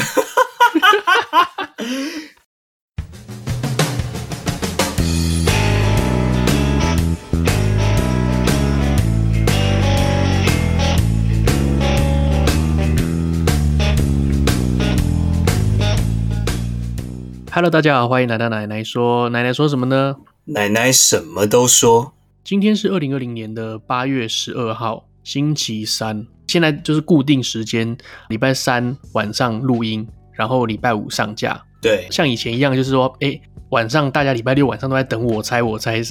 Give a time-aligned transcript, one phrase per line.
[17.50, 19.28] Hello，大家好，欢迎来到奶奶说。
[19.30, 20.14] 奶奶说什么呢？
[20.44, 22.12] 奶奶什么都说。
[22.44, 26.26] 今天是二零二零年的八月十二号，星期三。
[26.46, 27.96] 现在就是固定时间，
[28.28, 31.60] 礼拜三晚上录音，然后礼拜五上架。
[31.80, 33.40] 对，像以前一样，就是说，哎，
[33.70, 36.02] 晚上大家礼拜六晚上都在等我猜我猜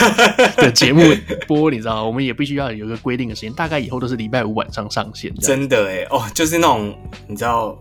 [0.58, 1.02] 的节目
[1.48, 5.34] 播，你知道，我们也必须要有一个规定的时间，大概以后都是礼拜五晚上上线。
[5.36, 6.94] 真的哎，哦，就是那种
[7.26, 7.76] 你知道，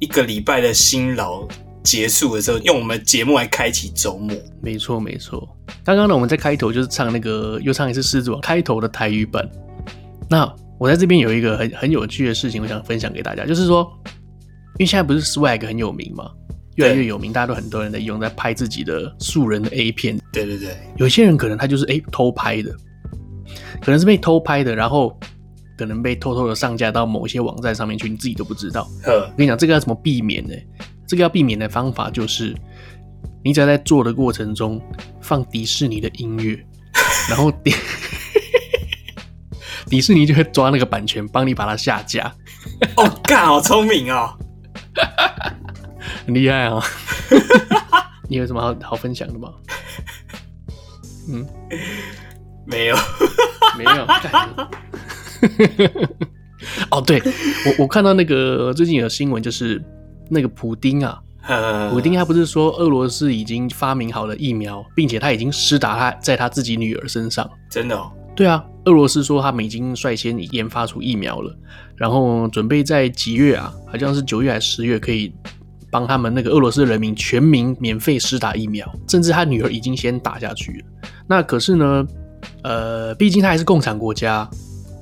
[0.00, 1.46] 一个礼拜的辛劳。
[1.82, 4.36] 结束的时候，用我们节目来开启周末。
[4.60, 5.48] 没错，没错。
[5.84, 9.48] 刚刚呢，我们在开头就是唱那个，又唱一次《狮子王》开头的台语版。
[10.28, 13.90] 那我在这边有一个很很有趣的事情，我想分享给大家，就是说，
[14.78, 16.30] 因为现在不是 Swag 很有名嘛，
[16.76, 20.18] 越来越有名，大家都很多人在用，在拍自己的素人的 A 片。
[20.32, 22.70] 对对对，有些人可能他就是哎偷拍的，
[23.80, 25.18] 可能是被偷拍的，然后
[25.76, 28.88] 可能被偷偷的上架到某些网站上面去，你自己都不知道。
[29.02, 30.54] 呵我跟你讲，这个要怎么避免呢？
[31.10, 32.54] 这个要避免的方法就是，
[33.42, 34.80] 你只要在做的过程中
[35.20, 36.56] 放迪士尼的音乐，
[37.28, 37.74] 然后 迪
[39.90, 42.32] 迪士尼就会抓那个版权，帮你把它下架。
[42.96, 44.38] 哦，干，好聪明哦，
[46.26, 46.82] 很厉害啊、哦！
[48.28, 49.52] 你有什么好好分享的吗？
[51.28, 51.44] 嗯，
[52.64, 52.96] 没有，
[53.76, 54.06] 没有。
[56.92, 57.20] 哦，对，
[57.66, 59.84] 我我看到那个最近有新闻，就是。
[60.30, 61.20] 那个普丁啊，
[61.90, 67.50] 普丁他不是说俄罗斯已经发明好了疫苗，并且他已经施打他在他自己女儿身上。
[67.68, 68.10] 真的哦？
[68.36, 71.54] 对啊，俄罗斯说他们已经率先研发出疫苗了，
[71.96, 73.74] 然后准备在几月啊？
[73.86, 75.32] 好像是九月还是十月，可以
[75.90, 81.10] 帮他们那个俄罗斯人民全民免费施打疫苗，甚至他女儿已经先打下去了。
[81.26, 82.06] 那可是呢，
[82.62, 84.48] 呃，毕竟他还是共产国家，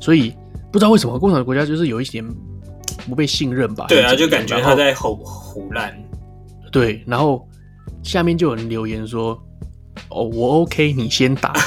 [0.01, 0.33] 所以
[0.73, 2.25] 不知道为什么共产国家就是有一点。
[3.09, 3.87] 不被信任吧？
[3.89, 5.93] 对啊，就感觉他在吼胡乱。
[6.71, 7.49] 对，然后
[8.03, 9.33] 下面就有人留言说
[10.11, 11.53] ：“哦，我 OK，你先打。”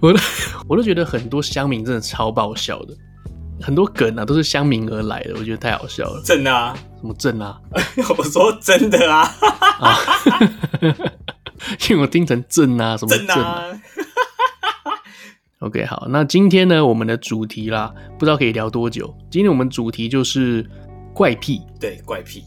[0.00, 0.18] 我都
[0.68, 2.94] 我都觉得很多乡民真的超爆笑的，
[3.60, 6.22] 很多梗啊都是乡民而来的，我觉得太好笑了。
[6.24, 6.74] 真的啊？
[7.00, 7.58] 什么真啊？
[8.18, 9.22] 我说真的啊！
[9.80, 9.96] 啊
[11.88, 13.64] 因为我听成正啊，什么正啊？
[15.60, 19.14] OK，好，那今天呢，我们的主题啦，不知道可以聊多久。
[19.30, 20.64] 今天我们主题就是
[21.12, 22.42] 怪癖，对，怪癖、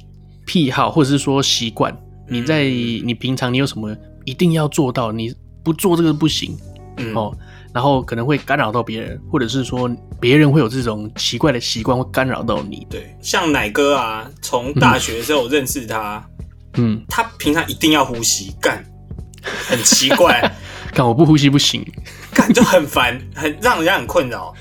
[0.48, 1.96] 癖好，或者是说习惯。
[2.28, 5.32] 你在你平常你有什么一定要做到，你
[5.64, 6.58] 不做这个不行，
[6.98, 7.32] 嗯、哦，
[7.72, 9.88] 然后可能会干扰到别人，或者是说
[10.20, 12.88] 别人会有这种奇怪的习惯会干扰到你。
[12.90, 16.28] 对，像奶哥啊，从大学的时候认识他，
[16.78, 18.84] 嗯，他平常一定要呼吸，干，
[19.44, 20.52] 很奇怪。
[20.92, 21.84] 干我不呼吸不行，
[22.34, 24.54] 干就很烦，很让人家很困扰。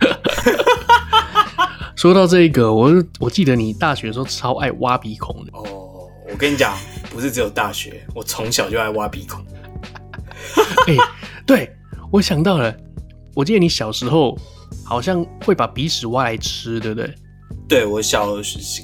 [1.94, 5.50] 说到这个，我我记得你大学的时候超爱挖鼻孔的。
[5.52, 6.76] 哦，我跟你讲，
[7.10, 9.44] 不是只有大学，我从小就爱挖鼻孔。
[10.86, 10.98] 哎、欸，
[11.44, 11.76] 对，
[12.12, 12.74] 我想到了，
[13.34, 14.38] 我记得你小时候
[14.84, 17.12] 好像会把鼻屎挖来吃，对不对？
[17.68, 18.26] 对，我小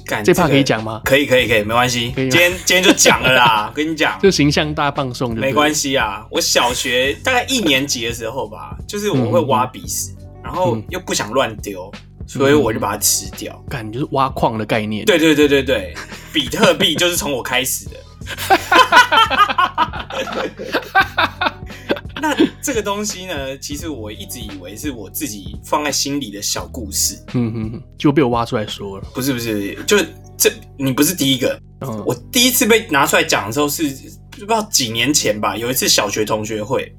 [0.05, 1.01] 干这怕可以讲吗？
[1.03, 2.11] 可以可以可以，没关系。
[2.15, 6.23] 今天今天就讲了啦， 跟你讲，就形象大放送就，没关系啊。
[6.29, 13.59] 我小学 大概一年级的时候吧，就是我会挖鼻屎，嗯、然后又不想乱丢，嗯、所以我就把它吃掉。
[13.67, 15.03] 感觉，就是挖矿的概念。
[15.05, 15.95] 对对对对对，
[16.31, 17.95] 比特币就是从我开始的。
[22.25, 29.07] 那这个东西呢，其实我一直以为是我自己放在心里的小故事，嗯哼哼，就被我挖出来说了。
[29.13, 29.97] 不是不是，就
[30.37, 33.83] 这你不是第一个，嗯，我第一次被拿出来讲的时候是
[34.31, 36.91] 不知道几年前吧，有一次小学同学会。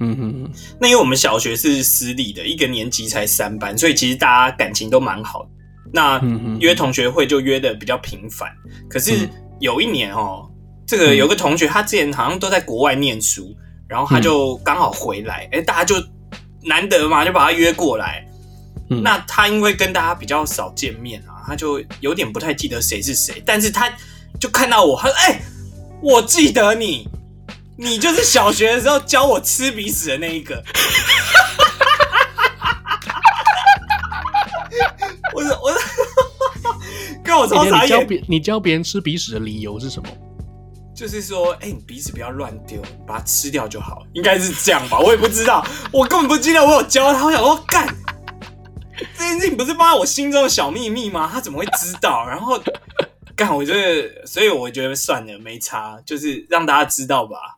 [0.00, 5.50] 嗯哼哼，那因为我们小学是私立的，一个年级才三班，所以其实大家感情都蛮好的。
[5.92, 6.20] 那
[6.60, 8.48] 约同学会就约的比较频繁。
[8.88, 9.28] 可是
[9.58, 10.48] 有一年哦，
[10.86, 13.56] 这个有个同学他之前好像都在国外念书，
[13.88, 15.96] 然后他就刚好回来，哎，大家就
[16.62, 18.24] 难得嘛，就把他约过来。
[18.88, 23.92] 那他因为跟大家比较少见面啊，他就有点不太记得谁是谁，但是他
[24.40, 25.40] 就看到我，他说：“哎，
[26.02, 27.08] 我记得你。”
[27.80, 30.60] 你就是小学的时候教我吃鼻屎的那一个。
[35.32, 35.80] 我说我说，
[37.22, 37.86] 跟我超傻眼。
[37.86, 40.08] 你教别你教别人吃鼻屎的理由是什么？
[40.98, 44.02] 就是说，哎、你鼻子不要乱丢，把它吃掉就好。
[44.14, 44.98] 应该是这样吧？
[45.00, 47.24] 我也不知道，我根本不记得我有教他。
[47.24, 47.86] 我想说，干
[49.16, 51.30] 这件事情不是放在我心中的小秘密吗？
[51.32, 52.26] 他怎么会知道？
[52.26, 52.60] 然后
[53.36, 57.57] 干，我觉得，所以我觉得算了，没差，就是让大家知道吧。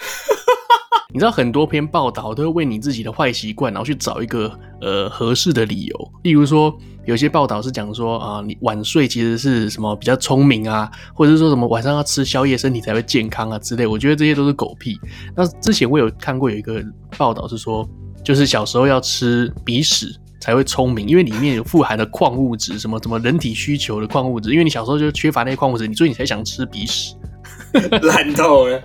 [1.12, 6.12] 你知道很多篇报道都会为你自己的坏习惯，然后去找一个呃合适的理由。
[6.22, 6.72] 例如说，
[7.04, 13.88] 有些报道是讲说啊、你晚睡其实是什么比较聪明啊，或者是说什么晚上要吃宵夜身体才会健康啊之类。
[13.88, 14.96] 我觉得这些都是狗屁。
[15.34, 16.80] 那之前我有看过有一个
[17.18, 17.84] 报道是说，
[18.22, 24.52] 就是小时候要吃鼻屎才会聪明，因为里面有富含的矿物质，什么什么人体需求的矿物质。
[24.52, 27.16] 因为你小时候就缺乏那些矿物质，你所以你才想吃鼻屎，
[28.02, 28.80] 烂透了。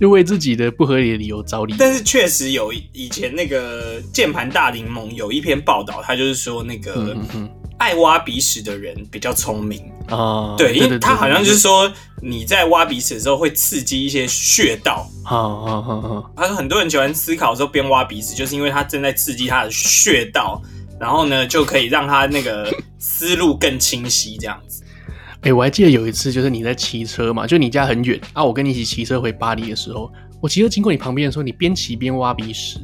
[0.00, 7.16] 就为自己的不合理的理由找理由，但是确实有以前那个键盘大柠檬有一篇报道，他就是说那个
[7.78, 11.92] 爱挖鼻屎的人比较聪明啊，对，因为他好像就是说
[12.22, 16.24] 你在挖鼻屎的时候会刺激一些穴道，啊啊啊啊！
[16.36, 20.62] 他说很多人喜欢思考的时候边挖鼻屎，就是因为他正在刺激他的穴道，
[21.00, 24.83] 然后呢就可以让他那个思路更清晰，这样子。
[25.44, 30.10] 哎、欸，我还记得有一次，就是你在骑车嘛，就你家很远啊，我跟你一起骑车回巴黎的时候，
[30.40, 32.78] 我骑车经过你旁边的时候，你边骑边挖鼻屎，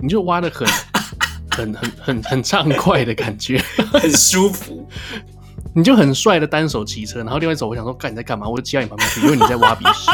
[0.00, 0.68] 你就挖的很、
[1.50, 3.58] 很、很、很、很畅快的感觉，
[3.92, 4.88] 很舒服，
[5.74, 8.48] 你就很帅的单手骑车，然后另外一手我想说，干你在干嘛？
[8.48, 10.08] 我就骑到你旁边去，因为你在挖鼻屎。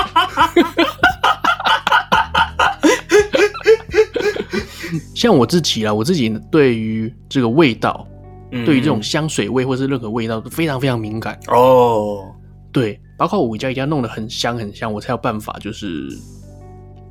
[5.14, 8.08] 像我自己啊，我自己对于这个味道。
[8.64, 12.30] 对于这种香水味或是任何味道都非常非常敏感哦。
[12.70, 16.08] 对，包括我家一定要弄得很香很香，我才有办法，就是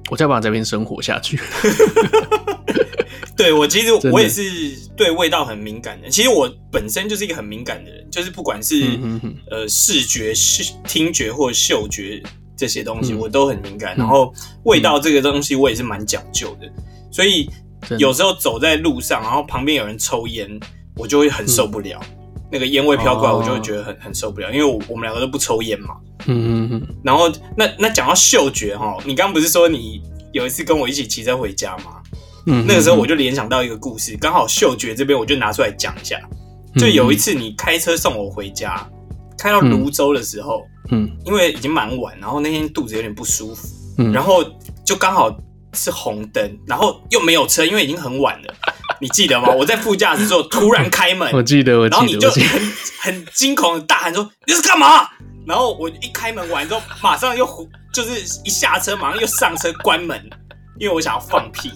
[0.10, 1.40] 我才有办法在这边生活下去。
[3.38, 4.44] 对，我其实我也是
[4.96, 6.10] 对味道很敏感的。
[6.10, 12.22] 其实我本身就是一个很敏感的人，就是不管是嗯哼哼呃视觉、视听觉或嗅觉
[12.56, 13.96] 这些东西，我都很敏感。
[13.96, 14.32] 嗯、然后
[14.64, 16.72] 味道这个东西，我也是蛮讲究的。
[17.12, 17.50] 所以
[17.98, 20.60] 有时候走在路上，然后旁边有人抽烟。
[20.96, 25.96] 我就会很受不了，嗯、那个烟味飘过来，我就会觉得很、哦、很受不了，因为我我们两个都不抽烟嘛。
[26.28, 26.88] 嗯嗯嗯。
[27.04, 30.02] 然后那那讲到嗅觉哈，你刚刚不是说你
[30.32, 32.02] 有一次跟我一起骑车回家吗？
[32.48, 32.66] 嗯。
[32.68, 36.20] 那个时候我就联想到一个故事，刚好嗅觉这边我就拿出来讲一下。
[36.76, 38.90] 就有一次你开车送我回家，
[39.38, 43.68] 开到泸州的时候，嗯，因为已经蛮晚，然后那天肚子有点不舒服，
[43.98, 44.42] 嗯，然后
[44.86, 45.30] 就刚好
[45.74, 48.54] 是红灯，然后又没有车，因为已经很晚了。
[49.02, 49.50] 你记得吗？
[49.50, 55.10] 我在副驾驶座突然开门， 我记得，我记得，然后你就很很惊恐的大喊说：“你是干嘛？”
[55.48, 57.46] 然后我一开门完之后，马上又
[57.92, 60.30] 就是一下车，马上又上车关门，
[60.80, 61.72] 因为我想要放屁。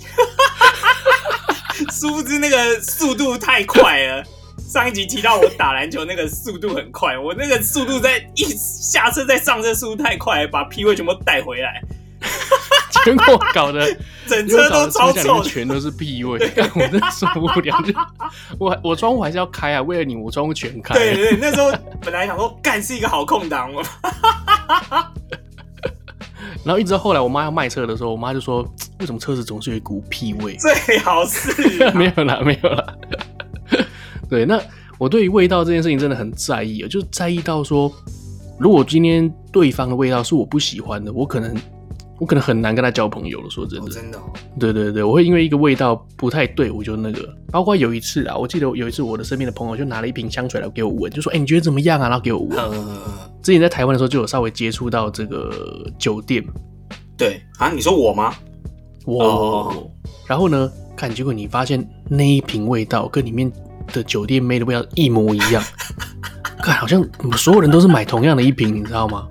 [1.92, 4.24] 殊不知那个速度太快了。
[4.70, 11.82] 上一集提到我打篮球那个速度很快，我那个速度在一下车再上车速度太快，把屁味全部带回来。
[13.06, 13.86] 结果搞得
[14.28, 16.40] 整车都超臭，全都是屁味，
[16.74, 17.80] 我真受不了。
[17.84, 17.94] 就
[18.58, 20.96] 我我窗户还是要开啊，为了你，我窗户全开。
[20.96, 21.72] 对对对，那时候
[22.02, 23.84] 本来想说干是一个好空档，我。
[26.64, 28.64] 然后一直到后来，我妈要卖车的时候，我妈就说
[29.00, 32.96] ：“为什么车子总是有一股屁味？” 最好是没有啦，没有啦。
[34.28, 34.60] 对，那
[34.98, 37.92] 我对于味道这件事情真的很在意啊，就在意到说，
[38.58, 41.56] 如果今天对方的味道是我不喜欢的，我可能。
[42.18, 43.86] 我可能很难跟他交朋友了，说真的。
[43.86, 44.22] 哦、真的、哦。
[44.58, 47.28] 对对对，我会因为一个味道不太对，我就那个。
[47.52, 52.58] 包括有一次啊，我记得有一次我的身边的朋友就拿了一瓶香水来给我闻，就说：“哎、欸，你觉得怎么样啊？”然后给我闻。
[52.58, 52.98] 嗯、
[53.42, 55.52] 之前在台湾的时候就有稍微接触到这个
[56.00, 56.42] 酒店。
[57.18, 58.34] 对啊，你说我吗？
[59.06, 59.24] 我。
[59.24, 59.92] 哦、
[60.26, 63.52] 然后呢，看结果你发现那一瓶味道跟里面
[63.92, 65.62] 的酒店妹的味道一模一样，
[66.64, 67.06] 看好像
[67.38, 69.28] 所有人都是买同样的一瓶，你知道吗？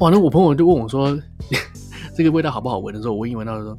[0.00, 1.16] 哇，那我朋友就问我说。
[2.14, 3.76] 这个味道好不好闻的时候，我一闻到的时候，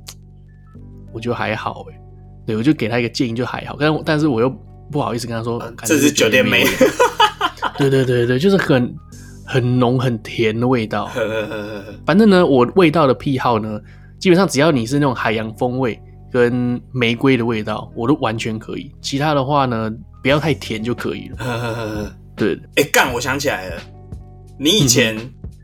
[1.14, 2.00] 我觉得还好哎，
[2.46, 3.76] 对，我就给他一个建议，就还好。
[3.80, 4.50] 但但是我又
[4.92, 6.64] 不好意思跟他说，这是酒店妹。
[7.78, 8.96] 对对对对，就是很
[9.46, 11.10] 很浓很甜的味道。
[12.06, 13.82] 反正呢，我味道的癖好呢，
[14.20, 16.00] 基本上只要你是那种海洋风味
[16.32, 18.90] 跟玫瑰的味道，我都完全可以。
[19.02, 22.16] 其他的话呢，不要太甜就可以了。
[22.36, 23.82] 对，哎、欸，干，我想起来了，
[24.58, 25.18] 你以前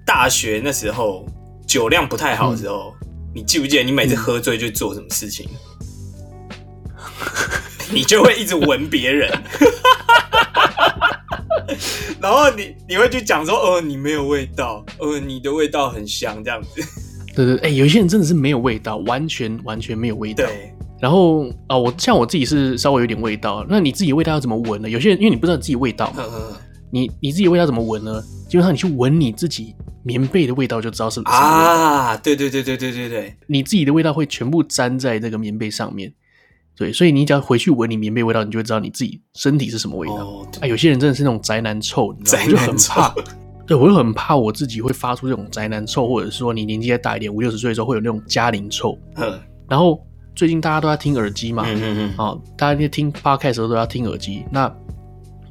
[0.06, 1.26] 大学那时候
[1.72, 5.48] 酒量不太好的时候，嗯、你记不记得你每次喝醉就做什么事情？
[6.50, 6.58] 嗯、
[7.96, 9.32] 你就会一直闻别人。
[12.20, 16.70] 然后你你会去讲说，哦，你没有味道，呃，你的味道很香，这样子。
[17.34, 20.44] 对对，哎、欸，有一些人真的是没有味道，完全完全没有味道。
[20.46, 20.74] 对。
[21.00, 24.90] 然后啊、呃，我像我自己是稍微有点味道，那你自己味道要怎么闻呢？
[24.90, 26.58] 有些人因为你不知道自己味道嘛，呵呵
[26.92, 28.22] 你你自己味道怎么闻呢？
[28.52, 32.18] 基本上你去闻你自己棉被的味道就知道是啊。
[32.18, 36.14] 对对对对对对对，你自己的味道会全部粘在这个棉被上面。
[36.76, 40.16] 对，所以你只要回去闻你棉被味道，你就会知道你自己身体是什么味道。
[40.16, 42.46] 哦、啊，有些人真的是那种宅男臭，你知道吗？
[42.46, 43.16] 我就很怕。
[43.66, 49.00] 对，我就很怕我自己会发出这种宅男臭，或者是说你年纪再大一点，五六十岁的时候会有那种家庭臭。
[49.16, 49.40] 嗯。
[49.70, 50.06] 然后
[50.36, 52.26] 最近大家都在听耳机嘛，嗯嗯嗯。
[52.26, 54.70] 啊，大家在听 Podcast 的时候都要听耳机，那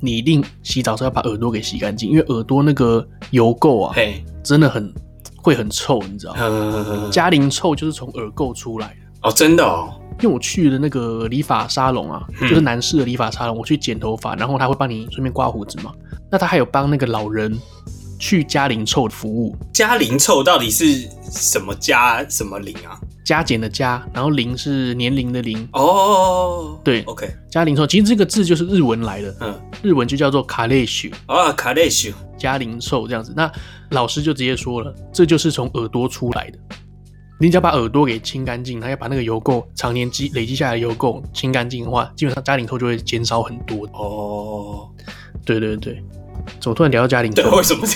[0.00, 3.94] 你一定洗澡时候要把耳朵给洗干净，因为耳朵那个油垢啊，
[4.42, 4.92] 真的很
[5.36, 6.40] 会很臭，你知道吗？
[7.04, 9.28] 嗯、家庭臭就是从耳垢出来的。
[9.28, 9.94] 哦，真的哦。
[10.22, 15.92] 因为我去的那个理发沙龙啊，嗯、就是男士的理发沙龙，我去剪头发，然后他会帮你顺便刮胡子嘛。
[16.30, 17.58] 那他还有帮那个老人
[18.18, 19.56] 去加龄臭的服务。
[19.72, 23.00] 加龄臭到底是什么加什么龄啊？
[23.30, 25.68] 加减的加，然后零是年龄的零。
[25.72, 27.32] 哦，对，OK。
[27.48, 31.08] 加龄臭其实这个字就是日文来的，嗯，日文就叫做卡列修。
[31.26, 33.32] 啊，卡列修，加龄臭这样子。
[33.36, 33.48] 那
[33.90, 36.58] 老师就直接说了，这就是从耳朵出来的。
[37.38, 44.88] 你只要把耳朵给清干净，还要把那个油垢常年积累积下来的油垢清干净的话，基本上家庭臭就会减少很多哦。
[45.44, 46.02] 对对对，
[46.58, 47.42] 怎么突然聊到家庭臭？
[47.42, 47.86] 对，为什么？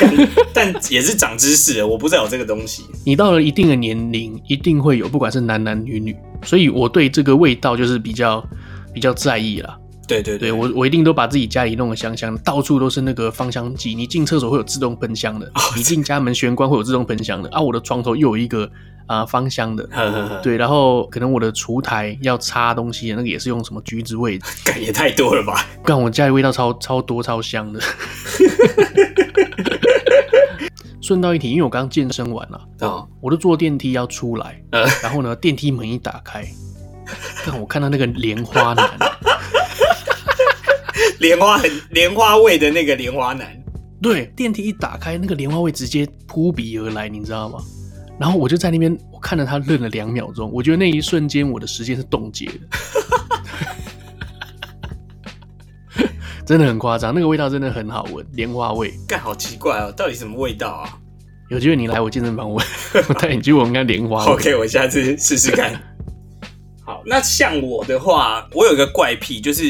[0.54, 2.84] 但也是长知识，我不知道有这个东西。
[3.04, 6.14] 你到了一定的年龄，一定会有，不管是男男女女。
[6.44, 8.44] 所以我对这个味道就是比较
[8.92, 9.76] 比较在意啦。
[10.06, 13.94] 对对对，对我我一定都把自己家里弄得香香，到处都是那个芳香剂。
[13.94, 17.48] 你进厕所会有自动喷香的，哦、你进家门玄关会有自动喷香的。
[17.50, 18.70] 啊，我的床头又有一个
[19.08, 25.66] 啊、呃、芳香的，呵呵呵对，然后可能我的厨台要擦东西的那个也是用什么橘子味的， 感也太多了吧？
[25.82, 27.80] 干，我家里味道超超多超香的。
[31.00, 36.46] 顺道一提，因为我刚健身完了，哦、我都坐电梯要出来，呃、然后呢，电梯门一打开，
[37.42, 38.88] 看我看到那个莲花男。
[41.18, 43.48] 莲花很莲花味的那个莲花男，
[44.02, 47.58] 对，电梯一打开，那个莲花味直接扑鼻而来，你知道吗？
[48.20, 52.58] 然后我就在那边，我看着他愣了两秒钟，我觉得那一瞬间我的时间是冻结的，
[56.44, 60.98] 真的很夸张，那个味道真的很好闻，莲花味，干好奇怪哦，到底什么味道啊？
[61.48, 62.66] 有机会你来我健身房闻，
[63.08, 64.32] 我 带你去闻看莲花味。
[64.32, 65.80] OK，我下次试试看。
[66.84, 69.62] 好，那像我的话，我有一个怪癖，就是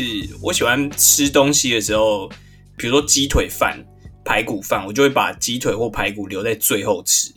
[0.43, 2.29] 我喜欢吃东西的时候，
[2.77, 3.79] 比如说鸡腿饭、
[4.25, 7.33] 排骨饭，我就会把鸡腿或排骨留在最后吃。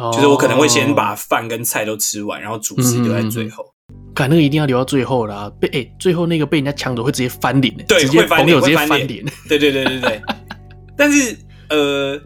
[0.00, 3.64] 哦，就是我可能会先把饭跟菜都吃完，然后主食留在最后。
[4.14, 9.24] 看那个一定要留到最后啦，被哎、欸，最后那个被人家抢走会直接翻脸，对，直接翻脸，直接翻脸。
[9.48, 10.22] 对对对对对。
[10.96, 11.36] 但是
[11.68, 12.20] 呃，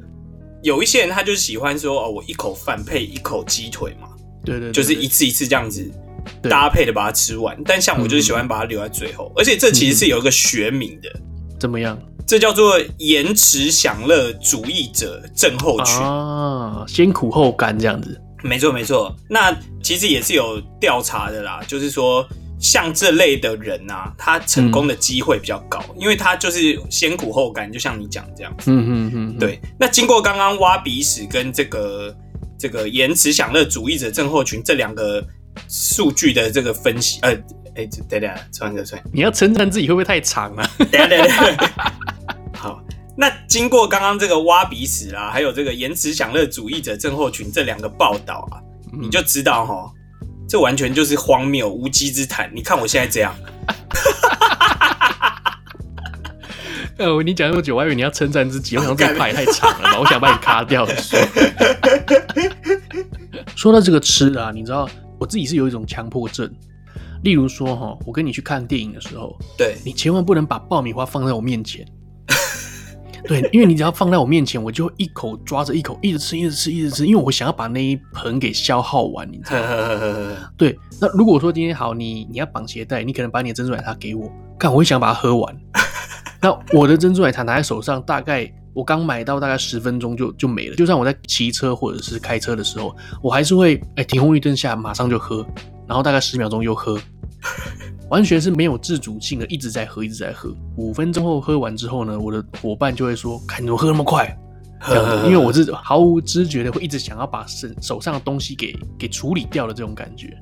[0.63, 4.09] 有一些人他就喜欢说哦，我一口饭配一口鸡腿嘛，
[4.45, 5.91] 对对，对对，就是一次一次这样子。
[6.41, 11.21] 搭配的把它吃完，但像我就是喜欢把它留在最后，嗯、而且这其实是有一个学名的，
[11.61, 11.99] 怎么样？
[12.27, 18.21] 这叫做延迟享乐主义者症候群啊，先苦后甘这样子。
[18.43, 22.27] 没错没错，那其实也是有调查的啦，就是说
[22.59, 28.71] 像这类的人啊，他成功的机会比较高，嗯、因为他就是先苦后甘，就像你讲这样子。
[28.71, 29.61] 嗯嗯嗯，对。
[29.79, 32.15] 那经过刚刚挖鼻屎跟这个
[32.59, 35.25] 这个延迟享乐主义者症候群这两个。
[35.69, 37.33] 数据的这个分析，呃，
[37.77, 40.71] 哎、欸，等等，穿着穿，你要称赞自己会不会太长啊？
[40.91, 41.73] 等下等下，
[42.57, 42.81] 好，
[43.17, 48.63] 那经过刚刚这个挖鼻屎啦，还有这个延迟享乐主义者症候群这两个报道啊，
[48.93, 49.91] 嗯、你就知道哈，
[50.49, 52.51] 这完全就是荒谬无稽之谈。
[52.55, 53.35] 你看我现在这样，
[56.99, 60.87] 呃，你讲那么久，我还以为你要称赞自己，我想这话也太长了吧，我想把你卡掉。
[63.57, 64.89] 说到这个吃啊，你知道？
[65.19, 66.53] 我自己是有一种强迫症，
[67.25, 71.85] 例如说哈，我跟你去看电影的时候，对，你千万不能把爆米花放在我面前，
[73.27, 80.37] 对，因为你只要放在我面前，我就一口抓着一口，一直吃，一直吃，一直吃，因为我想要把那一盆给消耗完，你知道吗？
[80.57, 85.57] 对，那如果说今天好，你你要绑鞋带，你可能把你的珍珠奶茶给我，看我会想把它喝完，
[86.43, 90.77] 那我的珍珠奶茶拿在手上，大概我刚买到大概十分钟就就没了。
[90.77, 95.47] 就算我在骑车或者是开车的时候，我还是会哎、欸、停红绿灯下马上就喝，
[95.87, 96.99] 然后大概十秒钟又喝，
[98.11, 100.55] 完全是没有自主性的，一直在喝，一直在喝。
[100.77, 104.37] 五分钟后喝完之后呢，我的伙伴就会说：“看你怎么喝那么快。”
[104.87, 110.37] 这样子，因为我是毫无知觉的，会一直想要把手手上的东西给给处理掉的这种感觉。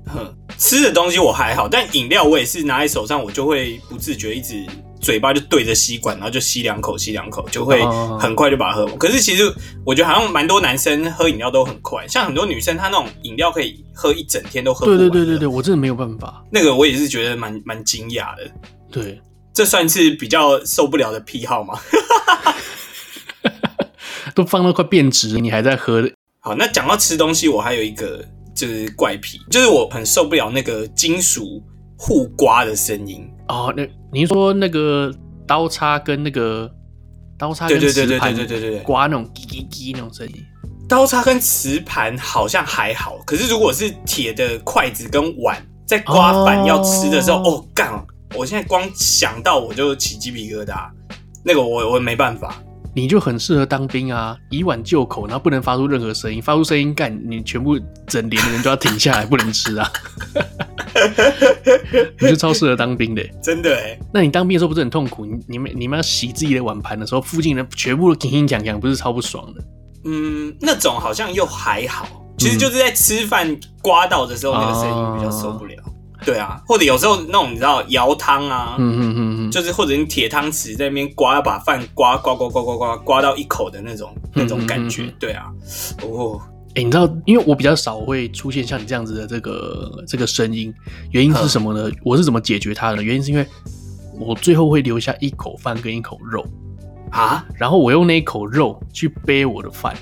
[0.59, 4.67] 吃的东西我还好，但饮料我也是拿在手上，我就会不自觉一直
[5.03, 7.83] 嘴巴就对着吸管，然后就吸两口，吸两口，就会
[8.19, 8.97] 很快就把它喝完。
[8.97, 9.53] 可是其实
[9.85, 14.99] 我觉得好像蛮多男生喝饮料都很快，像很多女生她那种饮料可以喝一整天都喝不完。
[14.99, 16.43] 对对对对对，我真的没有办法。
[16.51, 18.49] 那个我也是觉得蛮蛮惊讶的。
[18.91, 19.21] 对，
[19.53, 21.79] 这算是比较受不了的癖好吗？
[24.35, 26.09] 都放到快变质，你还在喝？
[26.39, 31.61] 好，那讲到吃东西，我还有一个就是怪癖，就是我很受不了那个金属
[31.99, 33.75] 互刮的声音哦。
[33.77, 35.13] 那您说那个
[35.47, 36.71] 刀叉跟那个
[37.39, 40.35] 刀叉跟磁盘对对对对对对对刮那种叽叽叽那种声音，
[40.89, 48.05] 刀叉跟瓷盘好像还好，可是如果是铁的筷子跟碗在刮饭要吃的时候，哦干、哦！
[48.35, 50.89] 我现在光想到我就起鸡皮疙瘩，
[51.45, 52.63] 那个我我没办法。
[52.95, 59.91] 你就很适合当兵啊，以碗就口，然后不能发出任何声音，发出声音干，你全部整连的人就要停下来，不能吃啊。
[62.21, 63.99] 你就超适合当兵的，真的哎。
[64.13, 65.25] 那你当兵的时候不是很痛苦？
[65.25, 69.65] 你你们你们要洗自己的碗盘的时候，附近人全部都叮叮讲讲，不是超不爽的？
[70.05, 72.07] 嗯，那种好像又还好，
[72.37, 75.75] 其实就是在吃饭刮到的时候，那个声音比较受不了。
[75.87, 75.92] 嗯
[76.25, 85.15] 对啊，或者有时候那种你知道舀汤啊，嗯嗯嗯嗯，就是或者你铁汤匙在那边刮，要把饭刮刮刮刮刮刮刮到一口的那种那种感觉，嗯嗯嗯。
[85.19, 85.47] 对啊，
[86.03, 90.73] 哦，哎、欸，你知道，因为我比较少会出现像你这样子的这个这个声音，
[91.11, 91.89] 原因是什么呢？
[91.89, 93.03] 嗯、我是怎么解决它的？
[93.03, 93.47] 原因是因为
[94.19, 96.45] 我最后会留下一口饭跟一口肉。
[97.11, 99.95] 啊，然后我用那一口肉去背我的饭，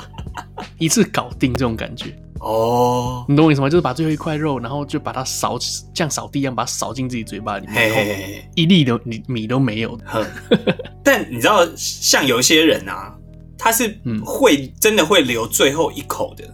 [0.78, 2.18] 一次搞定这种感觉。
[2.40, 3.68] 哦，你懂我意思吗？
[3.68, 5.58] 就是把最后一块肉，然后就把它扫，
[5.94, 10.26] 像扫地一样，把它扫进自己嘴巴里面，嘿嘿嘿，一粒都米米都没有的。
[11.04, 13.14] 但你知道，像有一些人啊，
[13.58, 16.44] 他是会真的会留最后一口的，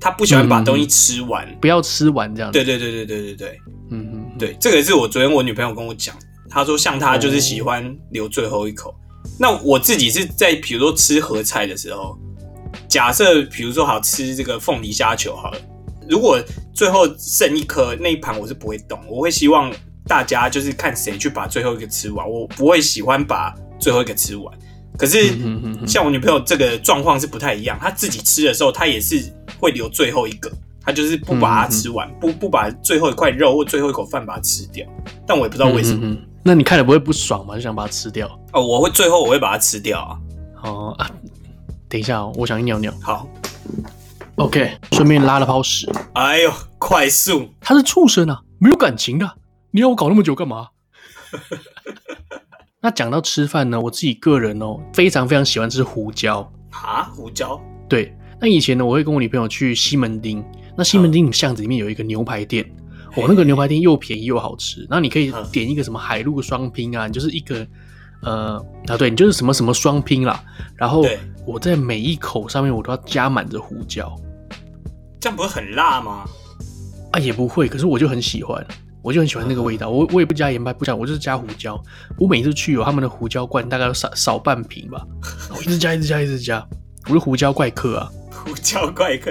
[0.00, 2.50] 他不喜欢把东西吃完，不要吃完这样。
[2.50, 6.16] 对对对对对对对，嗯嗯，对，这个也是我昨天我女朋友跟我讲，
[6.50, 8.92] 她说像她就是喜欢留最后一口。
[9.38, 12.18] 那我自己是在比如说吃合菜的时候。
[12.92, 15.58] 假设比如说好吃这个凤梨虾球好了，
[16.06, 16.38] 如果
[16.74, 19.72] 最后剩一颗，那一盘我是不会动，我会希望
[20.06, 24.54] 大家就是看谁去把最后一个吃完，我不会喜欢把最后一个吃完。
[24.98, 25.34] 可是
[25.86, 29.24] 像我女朋友这个状况是不太一样，她自己吃的时候，她也是
[29.58, 30.52] 会留最后一个，
[30.82, 34.86] 她就是不把它吃完，不不把最后一块肉或最后一口饭把它吃掉。
[35.26, 37.54] 但我也不知道为什么，那你看了不会不爽吗？
[37.54, 38.28] 就想把它吃掉？
[38.52, 40.18] 哦，我会最后我会把它吃掉啊。
[40.64, 41.10] 哦啊。
[41.92, 42.90] 等一下哦，我想去尿尿。
[43.02, 43.28] 好
[44.36, 45.86] ，OK，顺便拉了泡屎。
[46.14, 47.50] 哎呦，快速！
[47.60, 49.30] 他是畜生啊，没有感情的。
[49.72, 50.68] 你要我搞那么久干嘛？
[52.80, 57.60] 那讲到吃饭呢，我自己个人哦，非常非常喜欢吃胡椒啊，胡椒。
[57.90, 60.42] 对，那以前呢，我会跟我女朋友去西门町。
[60.74, 62.64] 那西门町巷子里面有一个牛排店，
[63.16, 64.80] 哦，那个牛排店又便宜又好吃。
[64.88, 67.66] 然后你可以点一个什么海陆双拼啊，你就是一个。
[68.22, 70.42] 呃啊，对，你就是什么什么双拼啦，
[70.76, 71.04] 然后
[71.46, 74.14] 我在每一口上面我都要加满着胡椒，
[75.20, 76.24] 这样不会很辣吗？
[77.12, 78.64] 啊，也不会，可是我就很喜欢，
[79.02, 81.78] 我就很喜欢那个味道，我我也不加盐巴，不加，我就是加胡椒。
[82.18, 85.04] 我每次去有他们的胡椒罐，大概要少少半瓶吧，
[85.54, 86.66] 我一直加，一直加，一直加，
[87.08, 89.30] 我是胡椒怪客啊，胡椒怪客。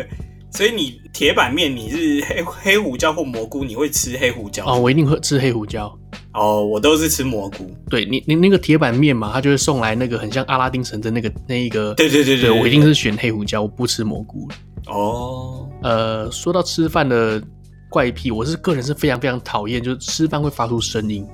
[0.54, 4.65] 所以你铁板面你是黑黑胡椒或蘑菇，你会吃黑胡椒？
[4.65, 5.97] 啊，我一定会吃黑胡椒。
[6.33, 7.69] 哦，我都是吃蘑菇。
[7.89, 11.93] 对你，你那个铁板面嘛，他就会送来那个很像阿拉丁神针那个那一个。
[11.95, 14.47] 对对对对，对，我一定是选黑胡椒，我不吃蘑菇。
[14.87, 17.41] 哦，呃，说到吃饭的
[17.89, 21.27] 怪癖，我是个人是非常非常讨厌，就是吃饭会发出声音。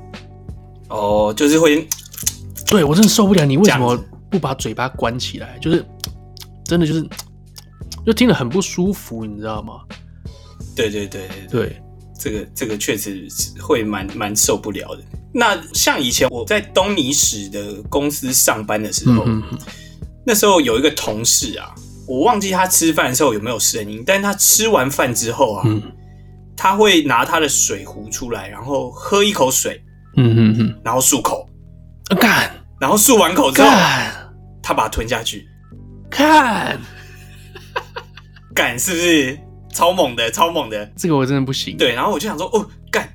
[0.90, 1.88] 哦，就是会，
[2.68, 3.98] 对我真的受不了，你为什么
[4.30, 5.58] 不把嘴巴关起来？
[5.60, 5.86] 就是
[6.64, 7.08] 真的就是。
[8.06, 9.82] 就听得很不舒服，你知道吗？
[10.74, 11.82] 对对对对，对，
[12.20, 13.28] 这个这个确实
[13.60, 15.04] 会蛮蛮受不了的。
[15.34, 19.26] 那像以前我在东尼史的公司上班的时候，
[20.26, 21.74] 那时候有一个同事啊，
[22.08, 25.82] 我忘记他吃饭的时候有没有声音，但他吃完饭之后啊，嗯、
[26.56, 29.84] 他会拿他的水壶出来，然后喝一口水，
[30.16, 31.48] 嗯哼哼，然后漱口，
[32.20, 33.70] 干、啊，然后漱完口之后，
[34.64, 35.48] 他把它吞下去，
[36.10, 36.80] 看。
[38.56, 39.40] 干是不是
[39.78, 40.32] 超猛的？
[40.32, 41.78] 超猛的，这个我真的不行。
[41.78, 43.08] 对，然后我就想说，哦，干，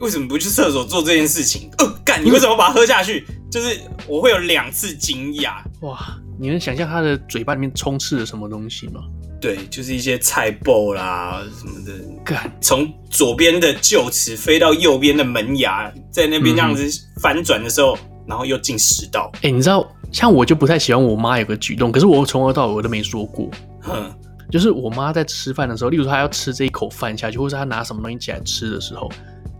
[0.00, 1.70] 为什么不去厕所做这件事情？
[1.78, 3.24] 哦，干，你为什么把它喝下去？
[3.48, 9.00] 就是我会有两次惊讶，哇，你能想象他的嘴巴里面充斥着什么东西吗？
[9.40, 11.92] 对，就是一些菜脯啦什么的，
[12.24, 16.84] 干，从左边的臼齿飞到右边的门牙，在那边这样子
[17.22, 19.30] 翻转的时候，嗯、然后又进食道。
[19.36, 23.48] 哎、欸，你知道，像我就不太喜欢我妈有个举动，可是我从头到尾我都没说过。
[23.80, 24.12] 哼，
[24.50, 29.10] 就是我妈在吃饭的时候，例如说她要吃这一口饭下去，或者她拿什么东西起来吃的时候，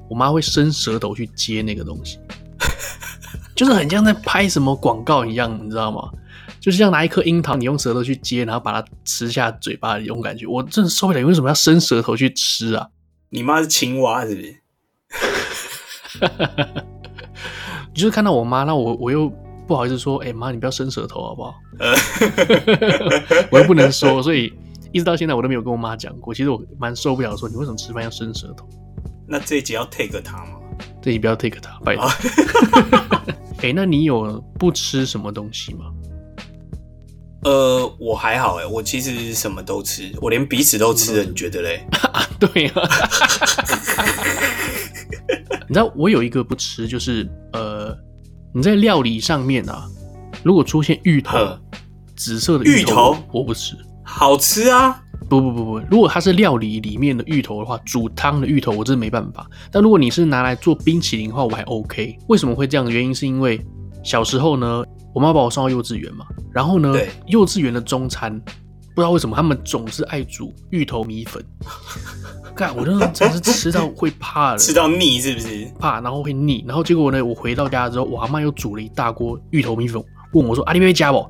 [0.09, 2.19] 我妈会伸舌头去接那个东西，
[3.55, 6.11] 就是很像在拍什么广告一样，你知道吗？
[6.61, 11.19] 就是像拿一颗樱桃，你用舌头去接，然后把它吃下嘴巴的那种感觉，我真的受不了。
[11.21, 12.89] 你为什么要伸舌头去吃啊？
[13.31, 14.61] 你妈是青蛙是不是？
[17.95, 19.33] 你 就是看到我妈，那我我又
[19.67, 21.55] 不好意思说，哎、欸、妈，你不要伸舌头好不好？
[23.53, 24.53] 我又不能说，所以
[24.99, 26.35] 一直到现在我都没有跟我妈讲过。
[26.35, 28.69] 其实我蛮受不了说，你为什么吃饭要伸舌头？
[29.29, 30.59] 那这一集要 take 他吗？
[31.01, 32.05] 这一集不要 take 他，拜托。
[33.59, 35.85] 哎、欸，那你有不吃什么东西吗？
[37.45, 41.87] 呃，我还好哎，我其实什么都吃，我连鼻屎都吃了，你觉得嘞？
[42.41, 42.83] 对啊，
[45.69, 47.97] 你知道我有一个不吃，就是呃，
[48.53, 49.89] 你在料理上面啊，
[50.43, 51.39] 如果出现芋头，
[52.17, 53.77] 紫色的芋头，芋头我不吃，
[54.11, 55.03] 好吃啊！
[55.29, 59.47] 不不不不，如果它是料理里面的芋头的话，煮汤的芋头我真的没办法。
[59.71, 62.17] 但如果你是拿来做冰淇淋的话，我还 OK。
[62.29, 63.61] 为什么会这样的原因是因为
[64.03, 64.83] 小时候呢，
[65.15, 71.45] 我妈把我送到幼稚园嘛，然后呢，幼稚园的中餐不知道为什么他们总是爱煮芋头米粉，
[72.57, 75.71] 干，我真的真是吃到会怕了，吃到腻是不是？
[75.79, 81.25] 怕，然后会腻，然后结果呢，我回到家之后，我阿妈又煮了一大锅芋头米粉，问我说：“啊，你没加不？”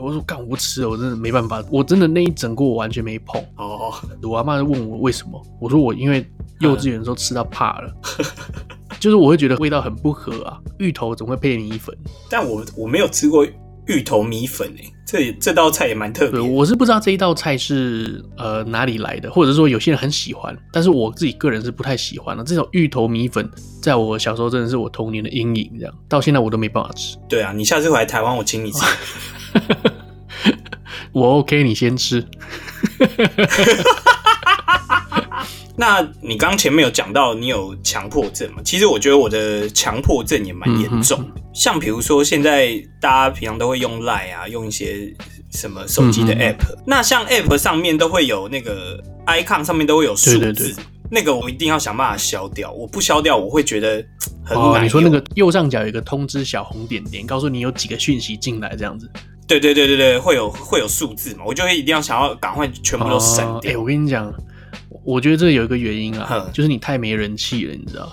[0.00, 6.24] 我说：“干，我不吃了，我真的没办法，我真的那一整锅我完全没碰。”哦，我阿妈就问我为什么，我说我因为
[6.60, 7.92] 幼稚园的时候吃到怕了。
[8.98, 11.96] 就是我会觉得味道很不合啊，芋头怎么会配米粉，
[12.28, 13.46] 但我我没有吃过
[13.86, 16.38] 芋头米粉诶、欸，这这道菜也蛮特别。
[16.38, 22.44] 我是不知道这一道菜是呃哪里来的，或者说有些人很喜欢，但是我自己个人是不太喜欢的。
[22.44, 27.16] 这种芋头米粉在我小时候真的是我童年的阴影，这样到现在我都没办法吃。
[27.26, 28.84] 对啊，你下次回来台湾我请你吃，
[31.12, 32.24] 我 OK，你先吃。
[35.76, 38.60] 那你刚前面有讲到你有强迫症嘛？
[38.62, 41.40] 其实我觉得我的强迫症也蛮严重的。
[41.54, 45.10] 像比如说现在大家平常都会用 Line 啊，用一些
[45.52, 52.70] 什么手机的 App，嗯、那像 App 上面都会有那个 icon 上面都会有数字，对对对，那个我一定要想办法消掉。
[52.72, 54.04] 我不消掉，我会觉得
[54.44, 54.80] 很难、哦。
[54.82, 59.10] 你说那个右上角有一个通知小红点点，告诉你有几个讯息进来，这样子。
[59.58, 61.42] 对对对对对，会有会有数字嘛？
[61.44, 63.72] 我就会一定要想要赶快全部都删掉。
[63.72, 64.32] 哎、哦欸，我跟你讲。
[65.02, 68.12] 我觉得这有一个原因啊，就是你太没人气了，你知道？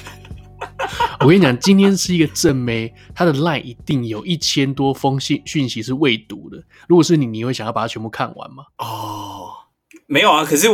[1.20, 6.62] 我跟你讲，今天是一个正妹，她的 line 一定有一千多封信讯息是未读的。
[6.86, 8.64] 如果是你，你会想要把它全部看完吗？
[8.78, 9.48] 哦，
[10.06, 10.44] 没有啊。
[10.44, 10.68] 可是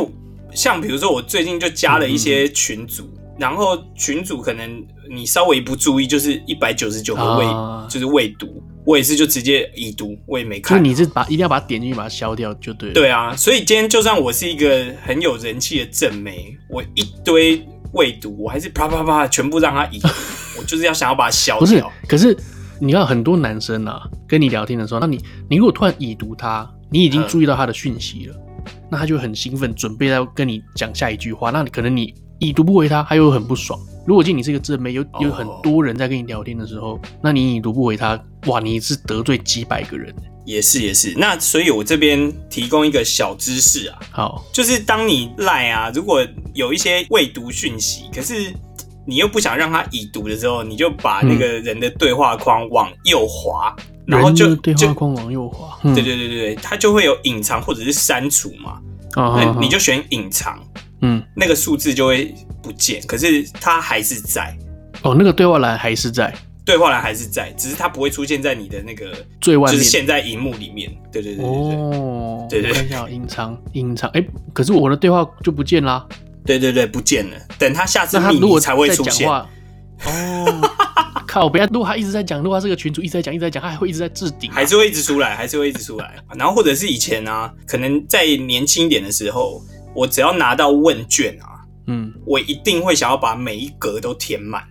[0.53, 8.62] 像比如说，我最近就加了一些群组，嗯、然后群主可能你稍微不注意，就是一百九十九个未，啊、就是未读。
[8.85, 10.76] 我也是，就直接已读，我也没看。
[10.76, 12.94] 就你是把一定要把它点进去，把它消掉就对了。
[12.94, 20.09] 对啊，所以今天就算我是一个很有人气的正妹，我一堆未读，我还是啪啪啪全部让它已读。
[20.59, 21.61] 我就是要想要把它消掉。
[21.61, 22.37] 不是，可是
[22.79, 31.50] 你看很多男生啊，跟你聊天的时候，那你你如果突然已读他，你已经注意到他的讯息了，嗯、那他就很兴奋，准备要跟你讲下一句话。
[31.50, 33.79] 那你可能你已读不回他，他又很不爽。
[34.07, 37.00] 如果今天你是个正妹，有有很多人在跟你聊天的时候，oh.
[37.22, 40.12] 那你已读不回他，哇，你是得罪几百个人。
[40.46, 48.53] 也是也是，那所以我这边提供一个小知识啊，好，就是当你赖啊，如果有一些未读讯息，可是
[49.07, 58.81] 你又不想让他已读的时候，你就把那个人的对话框往右滑，嗯、然后就对话框往右滑，对对对对对，它就会有隐藏或者是删除嘛，
[59.16, 60.59] 哦、那你就选隐藏。
[61.03, 64.57] 嗯，那个数字就会不见，可是它还是在。
[65.03, 66.35] 哦，那个对话栏还是在，
[66.65, 70.91] 对话栏还是在，只是它不会出现在你的那个最外面，就是现在荧幕里面。
[71.11, 76.07] 对对对对对，哦，对对，看一下隐藏隐藏，哎，可是我的对话就不见啦。
[76.45, 77.37] 对对对，不见了。
[77.59, 79.27] 等他下次如果才会出现。
[79.29, 79.47] 哦，
[81.27, 81.49] 靠！
[81.49, 86.17] 不要，如果他一直在讲，如果他这个群主一直在讲，一直在讲，他还会一直在置顶，还是会一直出来，还是会一直出来。
[86.37, 89.63] 然后或者是以前啊，可能在年轻一点的时候。
[89.94, 94.62] 我只要拿到问卷啊，嗯，我一定会想要把每一格都填满。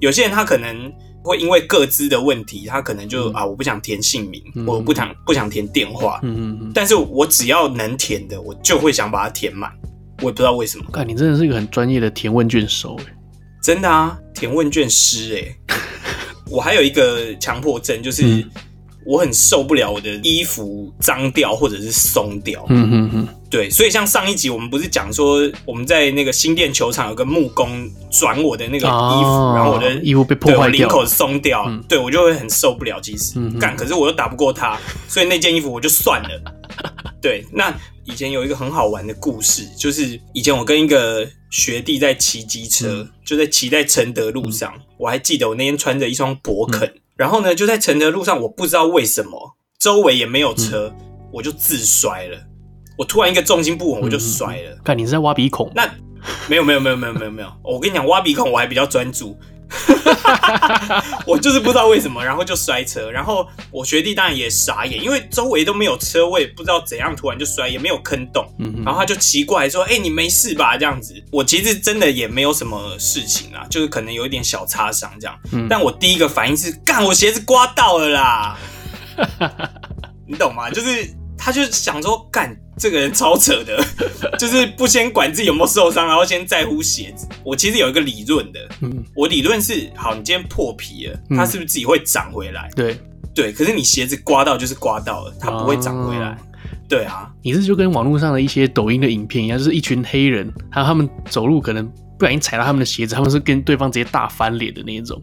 [0.00, 0.92] 有些人他可能
[1.24, 6.72] 会因为各自的问题，他可能就、嗯、啊，我不想填姓名，嗯、我不想不想填电话，嗯嗯嗯。
[6.74, 9.72] 但是我只要能填的，我就会想把它填满。
[10.20, 10.84] 我也不知道为什么。
[10.92, 13.04] 看，你真的是一个很专业的填问卷手诶，
[13.62, 15.56] 真的啊，填问卷师诶。
[16.50, 18.42] 我还有一个强迫症，就是
[19.08, 22.62] 我很受不了我的衣服脏掉或者是松掉。
[22.68, 33.00] 嗯哼哼，对，所以像上一集我们不是讲说我们在那个新店球场有个木工转我的那个衣服，哦、然后我的衣服被破坏掉，领口松掉，嗯、对我就会很受不了。
[33.00, 36.28] 其实，干、嗯，可是我又打不过他，所以那件衣服我就算了。
[37.22, 46.92] 对，那以前有一个很好玩的故事，就是以前我跟一个学弟在骑机车，嗯、就在骑在承德路上，嗯、我还记得我那天穿着一双博肯。
[47.18, 52.38] 嗯然后呢，就在承德路上，我不知道为什么周围也没有车，嗯、我就自摔了。
[52.96, 54.78] 我突然一个重心不稳，我就摔了。
[54.84, 55.68] 看、嗯，你是在挖鼻孔？
[55.74, 55.84] 那
[56.48, 57.52] 没有没有没有没有没有没有。
[57.64, 59.36] 我跟你讲，挖鼻孔我还比较专注。
[61.26, 75.38] 我就是不知道为什么，然后就摔车，然后我学弟当然也傻眼，因为周围都没有车，位不知道怎样突然就摔，也没有坑洞，嗯、然后他就奇怪说：“哎、欸，你没事吧？”这样子，我其实真的也没有什么事情啊，就是可能有一点小擦伤这样。
[75.52, 78.58] 嗯、但我第一个反应是：干，我鞋子刮到了啦！
[80.26, 80.70] 你懂吗？
[80.70, 82.56] 就是他就想说干。
[82.78, 83.82] 这个人超扯的，
[84.38, 87.26] 就是不先管自己有没有受伤，然后先在乎鞋子。
[87.44, 92.70] 我其实有一个理论的，嗯，我理论是：好，你今天破皮了，它是不是自己会长回来？
[92.76, 92.98] 对
[93.34, 96.38] 对，可是你鞋子刮到就是刮到了，它不会长回来。
[96.88, 101.86] 对啊，你是就跟网络上的一些抖音的影片一样，就是一群黑人，还有他们走路可能
[102.18, 105.20] 不小心踩到他们的鞋子，他们是跟对方直接大翻脸的那一种。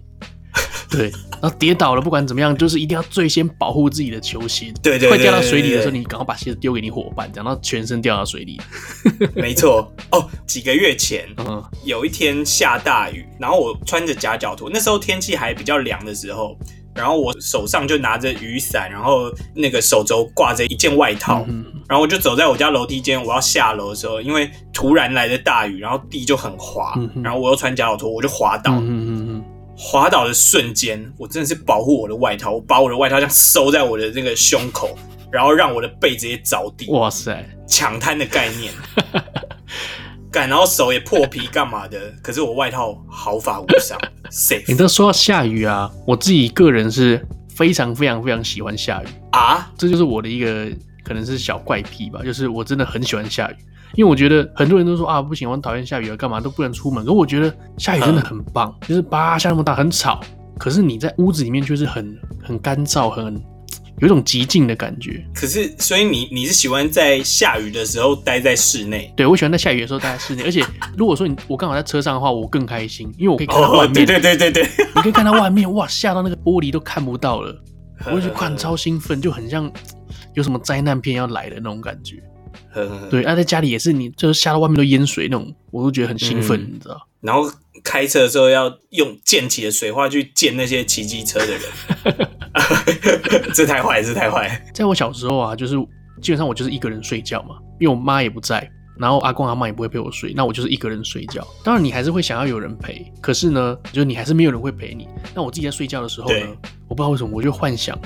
[0.89, 1.09] 对，
[1.41, 4.73] 然后跌倒了，不管怎么样，就是一定要最先保护自己的球鞋。
[4.81, 8.61] 对对，快掉到水里的时候，你赶快把鞋子丢给你伙伴，等到全身掉到水里。
[9.35, 16.57] 没错哦，几个月前，嗯，有一天下大雨，然后我穿着夹脚拖，那时候天气还比较凉的时候，
[16.93, 28.71] 然后我手上就拿着雨伞，然后那个手肘挂着一件外套，嗯、然后我就走在我家楼梯间，我要下楼的时候，因为突然来的大雨，然后地就很滑，嗯、然后我又穿夹脚拖，我就滑倒。
[28.75, 29.43] 嗯
[29.77, 34.97] 滑倒的瞬间，我真的是保护我的外套，我把我的外套这样收在我的那个胸口，
[35.31, 36.89] 然后让我的背直接着地。
[36.91, 38.73] 哇塞，抢滩的概念，
[40.31, 42.13] 干，然后手也破皮干嘛的？
[42.21, 43.99] 可是我外套毫发无伤
[44.31, 44.63] ，safe。
[44.67, 50.71] 你都说到下雨啊，我自己个人是非常非常非常喜欢下雨啊，这就是我的一个
[51.03, 53.55] 可能是小怪癖吧，就是我真的很喜欢下雨。
[53.95, 57.05] 因为我觉得很多人都说啊，不行，我很讨厌下雨啊，干嘛都不能出门。
[57.05, 60.19] 可我觉得下雨真的很棒，嗯、就是叭下那么大，很吵，
[60.57, 63.33] 可是你在屋子里面却是很很干燥，很
[63.99, 65.25] 有一种寂静的感觉。
[65.33, 69.13] 可是，所以你你是喜欢在下雨的时候待在室内？
[69.15, 70.43] 对，我喜欢在下雨的时候待在室内。
[70.43, 70.61] 而且
[70.97, 73.91] 如果说你我刚好在车上的话，我更开心，因为我可以看到外面。
[73.91, 77.55] 哦、对对对对对，你可以看到外面，哇，下到那个玻璃都看不到了，
[78.11, 79.71] 我就看 超兴奋，就很像
[80.33, 82.21] 有什么灾难片要来的那种感觉。
[82.75, 87.07] 呵呵对，啊，在家里也是，你就是下到外面都淹水那种，我都觉得很兴奋，嗯、你知道？
[87.21, 87.49] 然后
[87.83, 91.61] 开车的时候要用溅起的水花去溅那些骑机车的人，
[93.53, 94.61] 这太坏，这太坏。
[94.73, 95.75] 在我小时候啊，就是
[96.21, 101.45] 基本上我就是一个人睡觉嘛，因为我妈也不在，然后阿公阿妈也不会陪我睡，那我就是一个人睡觉。
[101.63, 105.07] 当然你还是会想要有人陪，可是呢，就是你还是没有人会陪你。
[105.33, 106.47] 那我自己在睡觉的时候呢，
[106.87, 107.97] 我不知道为什么，我就幻想，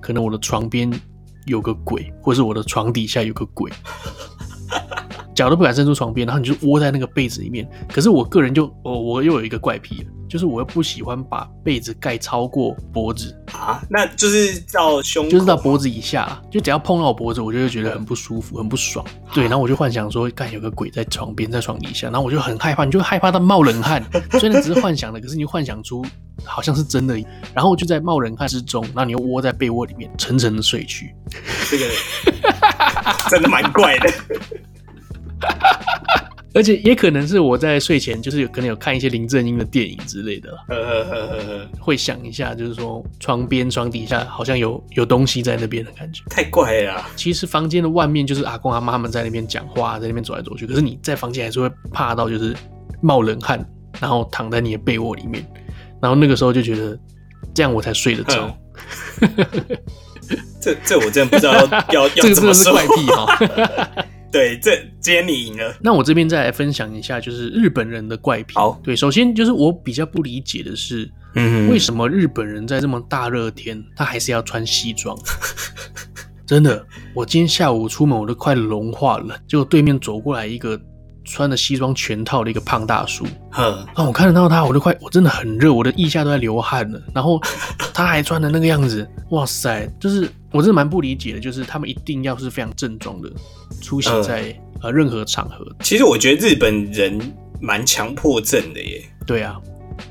[0.00, 0.90] 可能我的床边。
[1.46, 3.70] 有个鬼，或是我的床底下有个鬼，
[5.34, 7.68] 脚都不敢伸出床边，然后你就窝在那个被子里面。
[7.88, 19.06] 可是我个人就，哦我又有一个怪癖，就是我又不喜欢把被子盖超过脖子啊，那就是到胸，就是到脖子以下，就只要碰到我脖子，我就会觉得很不舒服，很不爽。
[19.32, 24.04] 对，然后我就幻想说，干有个鬼在床边，在床底下，然后我就很害怕，你就害怕到冒冷汗。
[24.40, 26.04] 虽然只是幻想的，可是你幻想出
[26.42, 27.14] 好像是真的，
[27.54, 31.14] 然后我就在冒冷汗之中，然后你又窝在被窝里面，沉沉的睡去。
[31.70, 31.86] 这个
[33.30, 34.12] 真的蛮怪的。
[36.54, 40.56] 而且也可能是我在睡前，就是有可能有看一些林正英的电影之类的，
[41.80, 47.04] 会想一下，就是说床边、床底下好像有有东西在那边的感觉，太怪了。
[47.16, 52.54] 其实房间的外面就是阿公阿妈们在那边讲话，在那边走来走去，可是你在房间还是会怕到就是
[53.02, 53.58] 冒冷汗，
[54.00, 55.44] 然后躺在你的被窝里面，
[56.00, 56.96] 然后那个时候就觉得
[57.52, 58.56] 这样我才睡得着。
[60.60, 61.52] 这这我真的不知道
[61.92, 64.04] 要要 要怎么说，这个真的是怪癖哈。
[64.34, 65.72] 对，这今天你赢了。
[65.80, 68.52] 那我这边再来分享一下，就是日本人的怪癖。
[68.56, 75.16] 好，对，首先就是我比较不理解的是，嗯哼，为什么日本人在这么大热天，他还是要穿西装？
[76.44, 79.38] 真的，我今天下午出门我都快融化了。
[79.46, 80.76] 结果对面走过来一个
[81.24, 87.00] 穿的西装全套的一个胖大叔，呵，那我看得到他，我都快，我真的很热，我的腋下都在流汗了。
[87.14, 87.40] 然后
[87.94, 90.28] 他还穿的那个样子，哇塞，就是。
[90.54, 93.28] 我真的蛮不理解的，就是他们一定要是非常正重的
[93.82, 95.66] 出席在呃任何场合。
[95.80, 97.20] 其实我觉得日本人
[97.60, 99.04] 蛮强迫症的耶。
[99.26, 99.56] 对啊，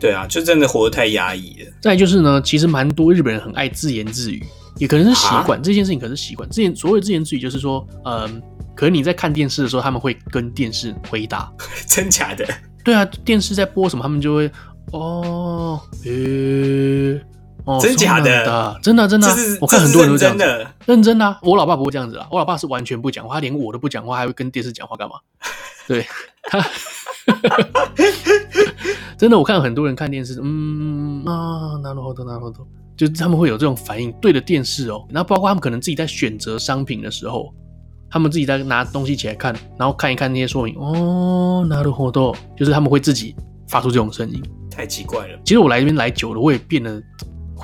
[0.01, 1.71] 对啊，就真的活得太压抑了。
[1.81, 4.43] 再就是呢，其实蛮多日本人很爱自言自语，
[4.79, 5.63] 也可能是习惯。
[5.63, 6.49] 这件事情可能是习惯。
[6.49, 8.41] 之前所谓自言自语就是说，嗯，
[8.75, 11.49] 可能你在看电视的时候，他们会跟电视回答。
[11.87, 12.45] 真假的？
[12.83, 14.51] 对啊，电视在播什么，他们就会
[14.91, 17.21] 哦，诶、欸，
[17.64, 18.78] 哦，真假的？
[18.82, 19.28] 真的真的，
[19.60, 21.38] 我看很多人都这样子，认真的，认真的啊。
[21.42, 25.16] 我老爸不会这样子啊，我老爸是完全不讲话，他连我都不讲话，还会跟电视讲话干嘛？
[25.86, 26.06] 对
[26.44, 26.64] 他，
[29.18, 37.52] 真的，我看很多人看电视，嗯啊，なるほど，なるほど，就是他们会有这种反应，对着电视哦，然后包括他们可能自己在选择商品的时候。
[38.10, 43.36] 他们自己在拿东西起来看，然后看一看那些说明，哦，なるほど，就是他们会自己
[43.68, 45.38] 发出这种声音，太奇怪了。
[45.44, 47.02] 其实我来这边来久了，我也变得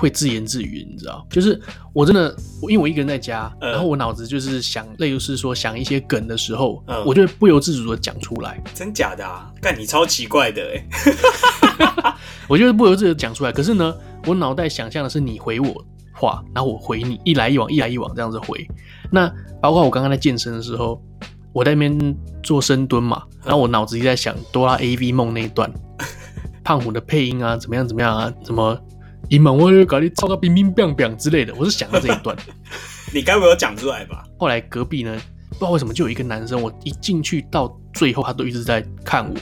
[0.00, 1.26] 会自言自语，你知道？
[1.30, 1.60] 就是
[1.92, 8.58] 我真的，因为我一个人在家，然后我脑子就是想，例如是说想一些梗的时候，嗯，我就会不由自主的讲出来。
[8.74, 9.52] 真假的啊？
[9.60, 12.14] 干你超奇怪的哎！
[12.48, 13.94] 我就是不由自主的讲出来，可是呢，
[14.26, 15.84] 我脑袋想象的是你回我
[16.14, 18.66] 话，然后我回你，一来一往，一来一往这样子回。
[19.10, 21.00] 那包括我刚刚在健身的时候，
[21.52, 25.70] 我在那边做深蹲嘛，然后我脑子一直在想哆啦 A V 梦那一段，
[26.64, 28.78] 胖虎的配音啊，怎么样怎么样啊，怎么
[29.30, 32.36] 一猛我就搞你操个冰冰冰冰之类的，我是想到这一段。
[33.14, 34.24] 你该不会有讲出来吧？
[34.36, 35.16] 后来隔壁呢，
[35.50, 39.34] 不知道为什么就有一个男生，我一进去到最后，他都一直在看我。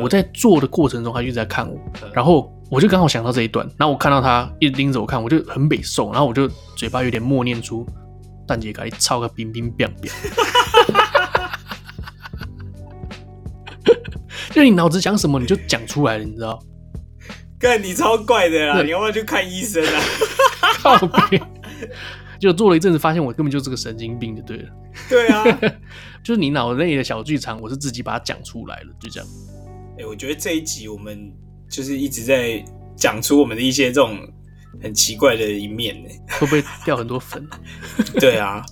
[0.00, 1.76] 我在做的过程中，他一直在看我，
[2.14, 7.84] 然后我就刚好想到这一段，然后我看到他一直盯着我看，我就很北宋，然后我就嘴巴有点默念出。
[8.46, 10.08] 蛋姐，给你抄个冰冰冰冰，
[14.54, 16.62] 就你脑子想什么你就讲出来了，你知道？
[17.60, 18.82] 干你超怪的啦！
[18.82, 20.02] 你要不要去看医生啊？
[20.82, 20.96] 靠
[21.28, 21.40] 边！
[22.40, 24.68] 就做了一阵子，发现我根本就是个神经病，就对了。
[25.08, 25.44] 对啊，
[26.24, 29.28] 就是你脑子内的小剧场，我是自己把它讲出来了，就这样。
[29.92, 31.30] 哎、欸，我觉得这一集我们
[31.68, 32.64] 就是一直在
[32.96, 34.18] 讲出我们的一些这种。
[34.80, 37.44] 很奇怪的一面呢，会不会掉很多粉？
[38.20, 38.64] 对啊，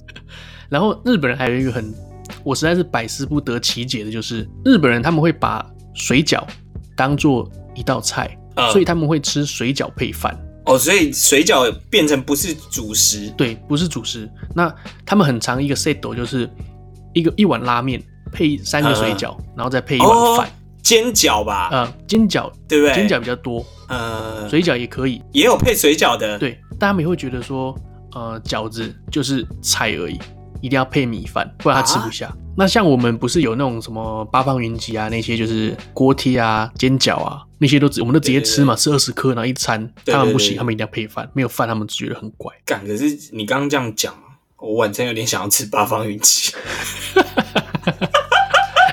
[0.70, 1.92] 然后日本人还有一个很，
[2.44, 6.46] 我实在是百思不得其解的，就是日本人他们会把水饺
[6.94, 10.38] 当做一道菜，嗯，所以他们会吃水饺配饭。
[10.66, 13.30] 哦，所以水饺变成不是主食？
[13.36, 14.30] 对，不是主食。
[14.54, 14.74] 那
[15.06, 16.50] 他们很长一个 set 就是
[17.14, 20.46] 一个一碗拉面配三个水饺，嗯，然后再配一碗饭。
[20.46, 22.94] 哦煎饺吧，嗯，煎饺对不对？
[22.94, 26.58] 煎饺比较多，呃，水饺也可以，也有配水饺的，对。
[26.78, 27.76] 但他们也会觉得说，
[28.14, 30.18] 呃，饺子就是菜而已，
[30.62, 32.28] 一定要配米饭，不然他吃不下。
[32.28, 39.92] 啊、那像我们不是有那种什么八方云集啊，那些就是锅贴啊、煎饺啊，那些都直我们都直接吃嘛，吃二十颗然后一餐。
[40.06, 42.54] 他们不行，他们一定要配饭，没有饭他们觉得很怪。
[42.64, 44.14] 干，可是你刚刚这样讲，
[44.58, 46.52] 我晚餐有点想要吃八方云集。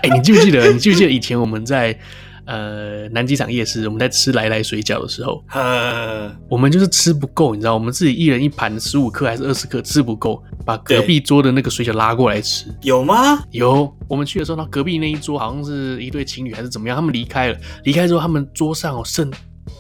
[0.04, 0.71] 哎、欸，你记不记得？
[0.71, 1.97] 你记不记得以前我们在
[2.46, 12.66] 呃南机场夜市，我们在吃来来水饺的时候，呃，我们就是吃不够，你知道，我们自己一人一盘十五克还是二十克，吃不够，把隔壁桌的那个水饺拉过来吃。
[12.82, 13.44] 有吗？
[13.52, 13.94] 有。
[14.08, 17.58] 我们去的时候，那隔壁那一桌好像是一对情侣还是怎么样，他们离开了。
[17.84, 19.32] 离开之后，他们桌上哦剩。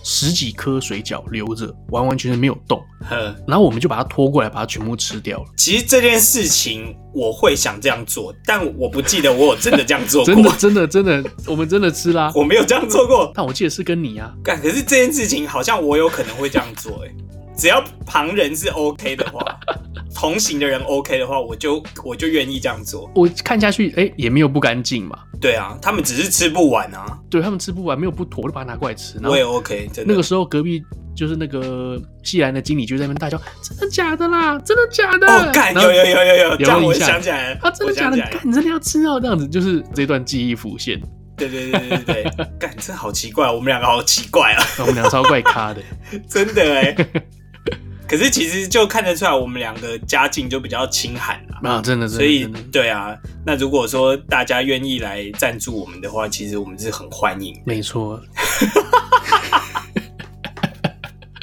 [0.07, 2.79] 十几颗水饺留着，完完全全没有动。
[3.09, 5.45] 呵，然后我们就把它拖过来，把它全部吃掉了。
[5.57, 10.35] 其实这件事情我会想这样做，但我不记得我有真的这样做过。
[10.59, 12.31] 真的，真的，真的，我们真的吃啦。
[12.35, 14.31] 我没有这样做过，但我记得是跟你啊。
[14.43, 17.15] 干，可是这件事情好像我有可能会这样做，欸，
[17.57, 19.43] 只要旁人是 OK 的话。
[20.15, 23.11] 同行的人 OK 的话，我就我就愿意这样做。
[23.13, 25.19] 我看下去，哎、欸，也没有不干净嘛。
[25.45, 27.19] 对啊，他们只是吃不完啊。
[27.29, 29.19] 对，他们吃不完，没有不妥，我就把它拿过来吃。
[29.23, 29.87] 我也 OK。
[29.93, 30.11] 真的。
[30.11, 30.83] 那个时候隔壁
[31.15, 34.57] 就是那个西兰的经理就在那边大叫：“真的假的啦？
[34.59, 37.59] 真的假的？”哦，干，有有有有有，这样我想起来了。
[37.61, 38.17] 啊，真的假的？
[38.17, 39.19] 干，你真的要吃哦？
[39.19, 40.99] 这样子就是这段记忆浮现。
[41.37, 42.23] 对对对对对，
[42.57, 44.63] 干，这好奇怪，我们两个好奇怪啊。
[44.79, 45.81] 我们两个超怪咖的，
[46.27, 47.23] 真的哎、欸。
[48.07, 51.81] 可是其实就看得出来，我们两个家境就比较清寒了啊！
[51.81, 57.59] 真的，所以对啊，那如果说大家愿意来赞助我们的话，其实我们是很欢迎。
[57.65, 58.21] 没错。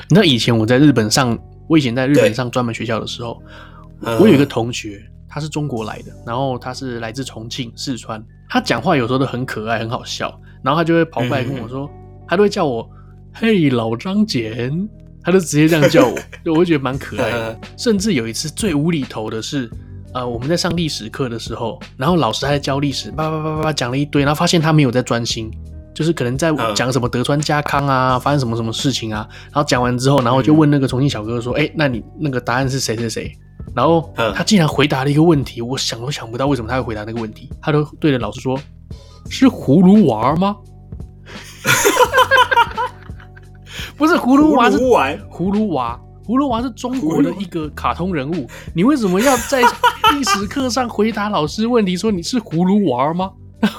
[0.08, 1.36] 你知道以前我在日本上，
[1.68, 3.42] 我以前在日本上专门学校的时候，
[4.20, 12.88] 我有一个同学，他是中国来的，然后他是来自重庆、四川，他讲话有时候都很可爱、很好笑，然后他就会跑过来跟我说，嗯、他都会叫我
[13.34, 14.88] “嘿，老张简”。
[15.24, 17.60] 他就直接这样叫我，就我就觉得蛮可爱的。
[17.78, 19.70] 甚至有一次最无厘头的是，
[20.14, 25.50] 呃，我们在上历史课的时候，然后老师还在教历史，叭叭叭叭叭讲了一堆，然后发现他没有在专心，
[25.94, 29.26] 就是可能在讲什么德川家康啊，发生什么什么事情啊。
[29.44, 33.32] 然后讲完之后，然后就问那个重庆小哥哥说：“哎、欸，那你那个答案是谁谁谁？”
[33.74, 37.48] 然后他竟然回答了一个问题，我想都想不到为什么他会回答那个问题。
[37.60, 38.58] 他都对着老师说
[39.30, 40.56] ：“是葫芦娃吗？”
[44.02, 44.78] 不是葫芦娃，是
[45.30, 45.96] 葫芦娃，
[46.26, 49.62] 葫芦娃是中国的一个卡通人物， 你为什么要在
[50.12, 53.30] 历史课上回答老师问题说你是葫芦娃吗？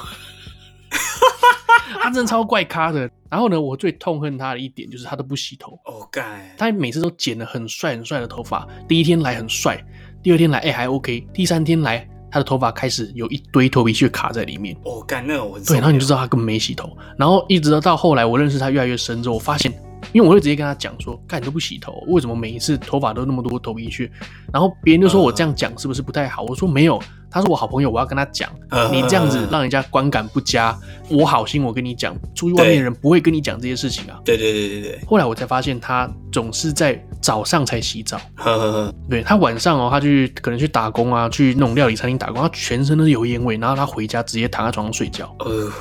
[2.01, 3.09] 他真的超怪咖的。
[3.29, 5.73] 然后呢，我最痛恨他的一点就是他都不洗头。
[5.83, 6.39] 哦，干！
[6.57, 9.77] 他每次都剪得很帅很帅的头发，第一天来很帅，
[10.23, 14.73] 第二天来哎、欸、还 OK，第三天来他的头发开始有一堆头皮屑卡在里面。
[14.85, 16.95] 哦，干，那个我对，然后你就知道他根本没洗头。
[17.17, 19.73] 然后一直到到后来我认识他越来越深之后，我发现。
[20.11, 24.09] 因为我会直接跟他讲说，干你都不洗头，为什么每一次头发都那么多头皮屑？
[24.51, 26.43] 然后别人就说我这样讲是不是不太好？
[26.43, 28.49] 我说没有，他是我好朋友，我要跟他讲，
[28.91, 30.77] 你这样子让人家观感不佳。
[31.09, 34.19] 我好心，我跟你讲，出去外面的人不会跟你讲这些事情啊。
[34.23, 34.99] 对对对对对。
[35.07, 38.19] 后来我才发现，他总是在早上才洗澡。
[39.09, 45.35] 对，他晚上哦，他去可能去打工啊，去那种料理餐厅打工，他全身都是油烟味，然后他回家直接躺在床上睡觉。
[45.39, 45.71] 呃。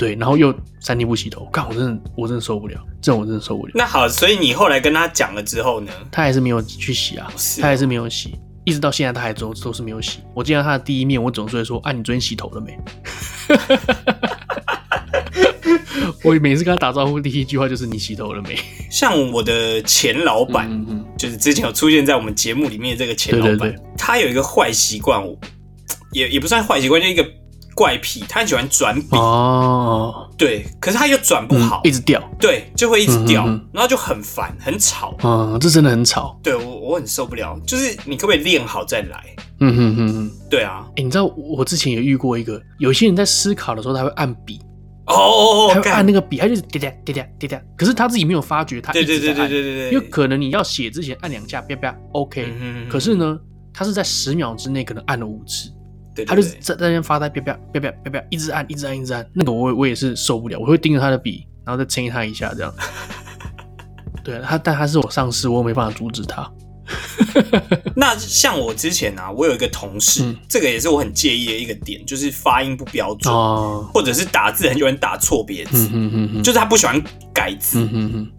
[0.00, 3.72] 对，然后又三天不洗头，看，我真的我真的受不了，这种我真的受不了。
[3.74, 5.92] 那好，所以你后来跟他讲了之后呢？
[6.10, 7.30] 他还是没有去洗啊，
[7.60, 8.34] 他还是没有洗，
[8.64, 10.20] 一直到现在他还都都是没有洗。
[10.32, 12.78] 我见到他的第一面，我总是会说：“啊，你昨天洗头了没？”
[16.24, 18.56] 我每次跟他打招呼，第一句话就是“你洗头了没？”
[18.90, 25.22] 像我的前老板，嗯嗯就是之前有出现在我们节目里面的这个前老板，对对对他有一个坏习惯，
[26.12, 27.22] 也也不算坏习惯，就一个。
[27.80, 29.16] 怪癖，他很喜欢转笔。
[29.16, 39.24] 哦，对，可是他又转不好，嗯，一直掉，对，就会一直掉，然后就很烦，很吵，嗯，这真的很吵，对我我很受不了，就是你可不可以练好再来？
[39.60, 44.60] 嗯哼哼哼，对啊，欸，你知道我之前也遇过一个，有些人在思考的时候他会按笔，
[45.06, 52.46] 哦哦哦，他会按那个笔，他就是滴答滴答滴答，可是他自己没有发觉，他一直在按，对对对对对对，因为可能你要写之前按两下，啪啪，OK，
[52.90, 53.38] 可是呢，
[53.72, 55.72] 他是在十秒之内可能按了五次。
[56.14, 59.28] 对对对，他就是在在那边发呆，啪啪啪啪啪啪，一直按，一直按，一直按。
[59.32, 62.74] 那个我我也是受不了，我会盯着他的笔，然后再催他一下，这样。
[64.24, 66.50] 对他，但他是我上司，我没办法阻止他。
[67.94, 75.88] 那像我之前啊，我有一个同事，嗯、这个也是我很介意的一个点，就是发音不标准，哦、或者是打字很喜欢打错别字，
[76.42, 77.88] 就是他不喜欢改字。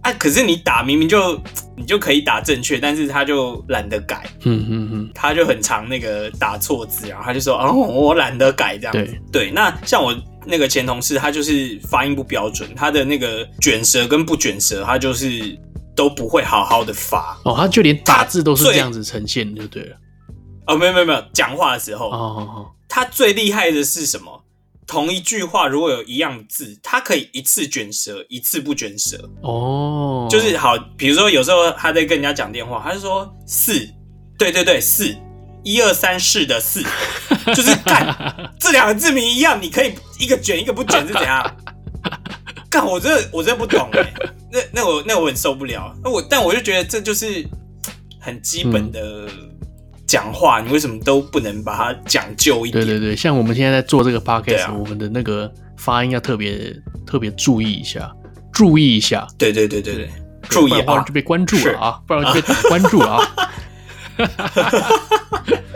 [0.02, 1.42] 啊，可是你打明明就
[1.76, 4.24] 你就可以打正确，但是他就懒得改。
[4.44, 9.20] 嗯嗯嗯、他就很常那个打错字，然后他就说：“哦，我懒得改这样子。
[9.32, 15.58] 对”对，那像我那个前同事，他就是发音不标准，他的那个卷舌跟不卷舌，他就是。
[16.02, 19.96] 都不会好好的发哦，他就连打字都是这样子呈现就对了。
[20.66, 24.44] 哦，没有没有没有，讲话的时候，哦哦哦，他最厉害的是什么？
[24.88, 29.30] 同一句话如果有一样字，他可以一次卷舌，一次不卷舌。
[29.44, 33.88] 哦，就是好，比如说有时候他在跟人家讲电话，他就说四，
[34.40, 35.16] 对对对，四，
[35.64, 36.84] 一二三四的四，
[37.54, 38.08] 就是干
[38.60, 41.56] 这两个字名一样，你可以一个卷一个不卷是怎样？
[42.72, 44.14] 干我这我真的不懂哎。
[44.52, 47.46] 那那我那我很受不了，那我但我就觉得这就是
[48.20, 49.28] 很基本的
[50.08, 52.86] 讲话，嗯、你为什么都不能把它讲究一点？
[52.86, 56.74] 对对对，像我们现在在做这个 podcast，、啊、我们的那个发音要特别
[57.06, 58.10] 特别注意一下，
[58.54, 59.28] 注意一下。
[59.38, 60.10] 对对对对对，
[60.50, 63.52] 注意啊，不然就被关注了啊，不然就被 关注了啊。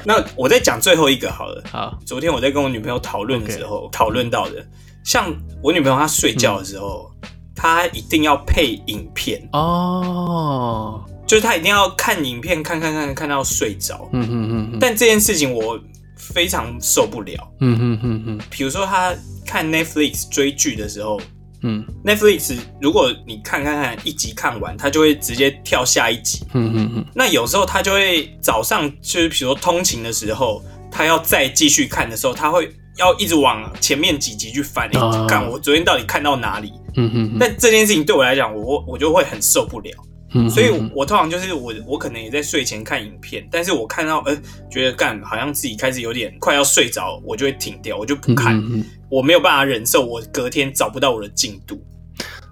[0.03, 1.63] 那我再讲最后一个好了。
[1.71, 4.63] 好，昨天我在跟我女朋友讨论的时候，讨论.到的，
[5.05, 5.33] 像
[5.63, 7.09] 我女朋友她睡觉的时候。
[7.21, 14.09] 嗯他一定要配影片哦，就是她一定要看影片，看看看看到睡着。
[14.11, 14.77] 嗯哼哼哼。
[14.77, 15.79] 但这件事情我
[16.17, 17.33] 非常受不了。
[17.61, 18.39] 嗯哼哼哼。
[18.49, 21.17] 比如说她看 Netflix 追剧的时候，
[21.61, 26.45] 嗯，Netflix 如果你看看看一集看完，他就会直接跳下一集。
[26.53, 27.05] 嗯嗯嗯。
[27.15, 36.73] 那有时候他就会早上就是比如说通勤的时候，他要再继续看的时候，他会要一直往前面几集去翻，欸，看我昨天到底看到哪里。
[36.97, 39.91] 嗯哼，但这件事情对我来讲，我我就会很受不了，
[40.33, 44.33] 嗯哼，所以我，我通常就是我我可能也在睡前看影片，但是我看到呃
[44.71, 51.77] 觉得干好像自己开始有点快要睡着，我就会停掉，我就不看，嗯哼，我没有办法忍受我隔天找不到我的进度。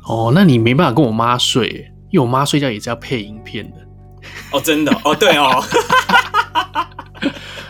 [0.06, 3.78] 哦，那你没办法跟我妈睡，因为我妈睡觉也是要配影片的。
[4.52, 5.64] 哦，真的哦，对哦。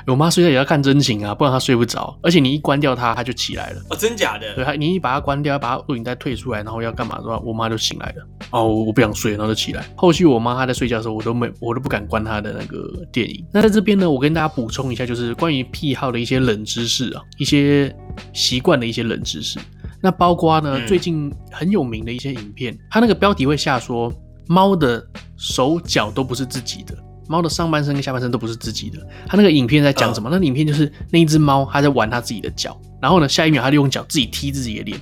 [0.08, 2.18] 我妈睡觉也要看真情啊，不然她睡不着。
[2.22, 3.82] 而且你一关掉她，她就起来了。
[3.90, 4.56] 哦，真假的？
[4.56, 8.28] 对，你一把它关掉，把它录影带退出来，然后要干嘛的话，我妈就醒来了。
[8.52, 9.86] 哦，我不想睡，然后就起来。
[9.96, 13.46] 后续我妈她在睡觉的时候，我都没，我都不敢关她的那个电影。
[13.52, 17.96] 那在这边呢，我跟大家补充一下，就是关于癖好的一些冷知识啊，一些
[18.34, 19.60] 习惯的一些冷知识。
[20.02, 24.12] 那包括呢，嗯、最近很有名的一些影片，它那个标题会下说，
[24.48, 25.02] 猫的
[25.38, 26.94] 手脚都不是自己的。
[27.28, 29.00] 猫的上半身跟下半身都不是自己的。
[29.26, 35.00] 它那个影片在讲什么？Uh, 那个影片就是那一只猫，它在玩它自己的脚，然后呢，下一秒它就用脚自己踢自己的脸，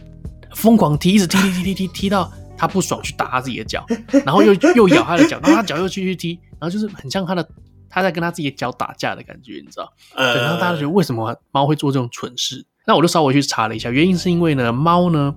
[0.56, 3.86] 疯狂踢，一直踢踢踢踢踢，踢到它不爽去打它自己的脚，
[4.26, 7.48] 然后又又咬它的脚，然后它脚又继续踢，然后就是很像它的
[7.90, 9.92] 它在跟它自己的脚打架的感觉，你知道？
[10.16, 12.66] 呃，然后大家觉得为什么猫会做这种蠢事？
[12.86, 15.34] 那我就稍微去查了一下，原因是因为呢，猫呢，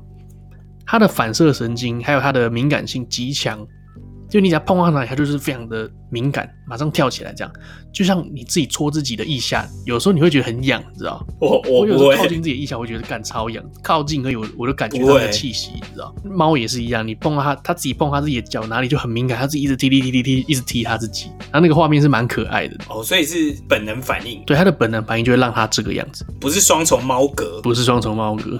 [0.86, 3.66] 它的反射神经还有它的敏感性极强。
[4.34, 7.52] 就你只要碰到它，它就是非常的敏感，马上跳起来，这样
[7.92, 11.24] 就像你自己戳自己的腋下，有时候你会觉得很痒，你知道？
[11.40, 16.12] 我我，我有时候靠近自己的腋下，我觉得干超痒，靠近可以我我就感觉到它的气息，你知道？
[16.24, 28.58] 猫也是一样，你碰到它，它自己碰它自己的脚哪里就很敏感，它自己一直踢踢踢踢踢，一直踢它自己，然后那个画面是蛮可爱的哦，所以是本能反应，对它的本能反应就会让它这个样子，不是双重猫格，不是双重猫格，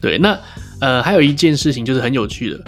[0.00, 0.40] 对，那
[0.80, 2.64] 呃还有一件事情就是很有趣的。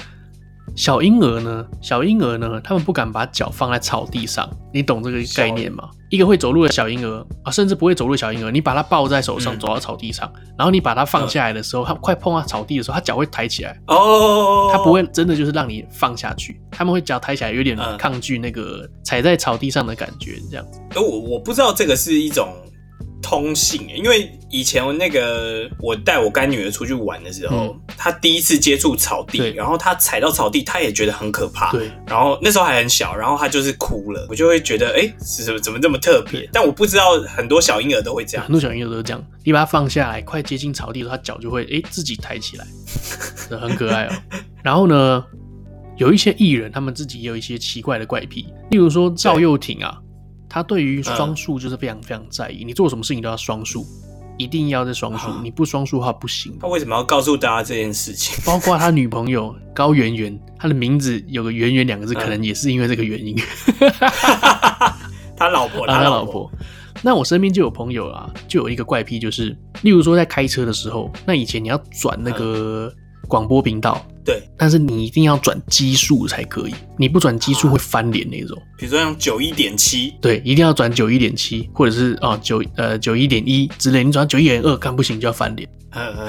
[0.76, 1.66] 小婴儿呢？
[1.80, 2.60] 小婴儿呢？
[2.62, 5.88] 他们不敢把脚放在草地上，你懂这个概念吗？
[6.10, 20.80] 一个会走路的小婴儿啊，甚至不会走路的小婴儿，你把他抱在手上，走到草地上，嗯、然后你把他放下来的时候，他快碰到草地的时候，他脚会抬起来哦，他不会真的就是让你放下去，他们会脚抬起来，有点抗拒那个踩在草地上的感觉，这样子。
[20.94, 22.48] 我我不知道这个是一种。
[23.22, 31.72] 通信，因为以前那个我带我干女儿出去玩的时候，嗯、她第一次接触草地，然后她踩到草地，她也觉得很可怕。
[31.72, 36.49] 对，然后那时候还很小，然后她就是哭了，我就会觉得，哎、欸，是什么怎么这么特别？
[36.53, 42.66] 但我不知道很多小婴儿都会这样，很多小婴儿都是这样，你把它放下来，快接近草地的时候，她脚就会哎、欸、自己抬起来，
[43.59, 44.12] 很可爱哦。
[44.62, 45.24] 然后呢，
[45.97, 49.99] 有一些艺人，他们自己也有一些奇怪的怪癖，例如说赵又廷啊。
[50.49, 53.86] 他对于双数就是非常非常在意，嗯、你做什么事情都要双数，
[54.38, 56.57] 一定要在双数，啊、你不双数的话不行。
[56.61, 58.42] 他为什么要告诉大家这件事情？
[58.44, 63.36] 包括他女朋友高圆圆，他的名字有个“圆圆”两个字，可能也是因为这个原因。
[65.36, 66.51] 他老婆，他老婆。
[67.03, 72.92] 那我身边就有朋友啊，就有一个怪癖，就是例如说在开车的时候，那以前你要转那个。
[72.94, 78.60] 嗯广播频道对，但是你一定要转基数才可以，你不转基数会翻脸那种。
[78.76, 85.68] 比如说像九一点七，对，一定要转九一点七，或者是啊九呃九一点一之类，你转九一点二，看不行就要翻脸。
[85.92, 86.28] 嗯嗯，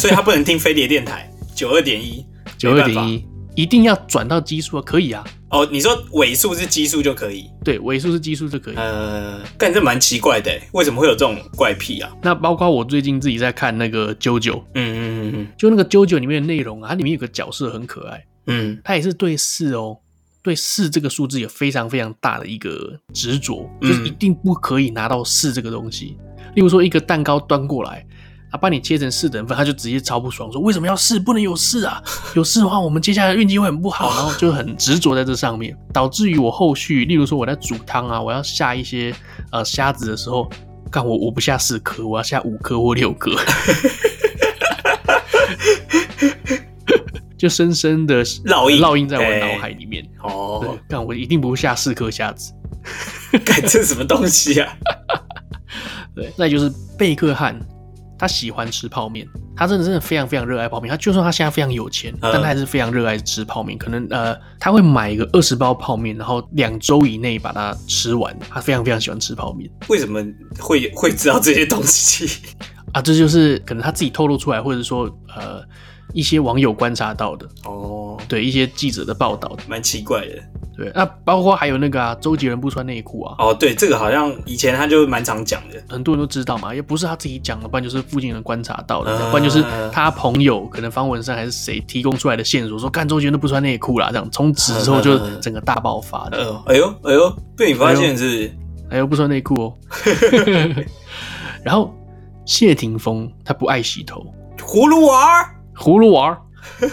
[0.00, 2.24] 所以他不能听飞碟电台九二点一，
[2.58, 3.24] 九二点一。
[3.54, 4.82] 一定要转到基数啊？
[4.84, 5.22] 可以啊。
[5.54, 7.48] 哦，你说尾数是奇数就可以？
[7.62, 8.74] 对，尾数是奇数就可以。
[8.74, 12.10] 呃，但这蛮奇怪的，为什么会有这种怪癖啊？
[12.22, 19.96] 那包括我最近自己在看那个《JoJo》，嗯嗯嗯嗯，就那个《JoJo》里面的内容啊，它里面有个角色很可爱，嗯，他也是对四哦，
[20.42, 26.16] 对四这个数字有非常非常大的一个执着，就是一定不可以拿到四这个东西。
[26.56, 28.04] 例如说，一个蛋糕端过来。
[28.54, 31.18] 他帮你切成四等份，他就直接超不爽，说为什么要四？
[31.18, 32.00] 不能有四啊！
[32.36, 34.10] 有四的话，我们接下来运气会很不好。
[34.14, 39.12] 然后就很执着在这上面，导致于我后续，例如说我在煮汤啊，我要下一些
[39.50, 40.48] 呃虾子的时候，
[40.88, 43.32] 干我我不下四颗，我要下五颗或六颗，
[47.36, 50.08] 就深深的烙印烙印在我脑海里面。
[50.22, 52.52] 哦，对，干我一定不会下四颗虾子，
[53.44, 54.72] 干这什么东西啊？
[56.14, 57.58] 对，那就是贝克汉。
[58.18, 60.90] 他喜欢吃泡面，他真的真的非常非常热爱泡面。
[60.90, 63.76] 他就算他现在非常有钱，嗯、但他还是非常热爱吃泡面。
[63.76, 68.36] 可能呃，他会买一个二十包泡面，然后两周以内把它吃完。
[68.48, 69.70] 他非常非常喜欢吃泡面。
[69.88, 70.24] 为什么
[70.58, 72.28] 会会知道这些东西
[72.92, 73.02] 啊？
[73.02, 75.04] 这就是可能他自己透露出来，或者说
[75.36, 75.62] 呃
[76.12, 78.18] 一些网友观察到的哦。
[78.28, 80.42] 对，一些记者的报道，蛮奇怪的。
[80.76, 83.36] 对，那包括还有那个啊，周杰伦不穿内裤啊。
[83.38, 96.38] 哦，对，这个好像以前他就蛮常讲的，很多人都知道嘛，也不是他自己讲的，不然就是附近人观察到的，嗯、不然就是他朋友可能方文山还是谁提供出来的线索，说看周杰伦都不穿内裤啦，这样从此之后就整个大爆发的。
[96.44, 98.52] 嗯、 哎呦哎呦，被你发现是，
[98.90, 99.72] 哎呦不穿内裤哦。
[101.62, 101.94] 然后
[102.44, 104.26] 谢霆锋他不爱洗头，
[104.58, 106.40] 葫芦娃，葫芦娃儿。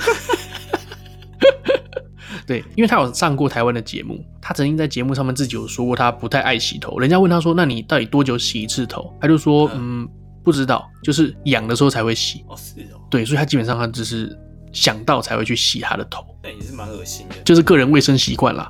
[2.46, 7.00] 对，因为他有上过台湾的节目，他曾经在节目上面自己有说过，他不太爱洗头。
[7.00, 10.08] 人家问他说：“那你到底多久洗一次头？”他就说：“嗯，
[10.44, 13.00] 不知道，就是痒的时候才会洗。”哦，是哦。
[13.10, 14.38] 对，所以他基本上他只是
[14.72, 16.26] 想到才会去洗他的头。
[16.44, 18.68] 那也是蛮恶心的，就是个人卫生习惯啦。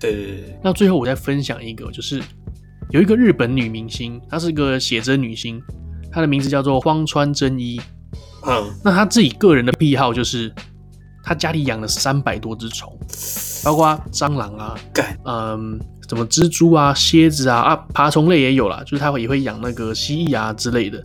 [0.00, 0.58] 对对对。
[0.62, 2.22] 那最后我再分享一个，就是
[2.90, 5.60] 有一个日本女明星，她是个写真女星，
[6.10, 7.80] 她的名字叫做荒川真一。
[8.46, 8.72] 嗯。
[8.84, 10.52] 那她自己个人的癖好就是。
[11.22, 12.92] 他家里养了三百多只虫，
[13.64, 14.74] 包括蟑螂啊，
[15.24, 21.02] 嗯，什么蜘蛛啊、蝎子啊啊，爬虫类也有啦，就是他会也会养那个蜥蜴啊之类的。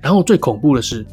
[0.00, 1.06] 然后最恐怖的是，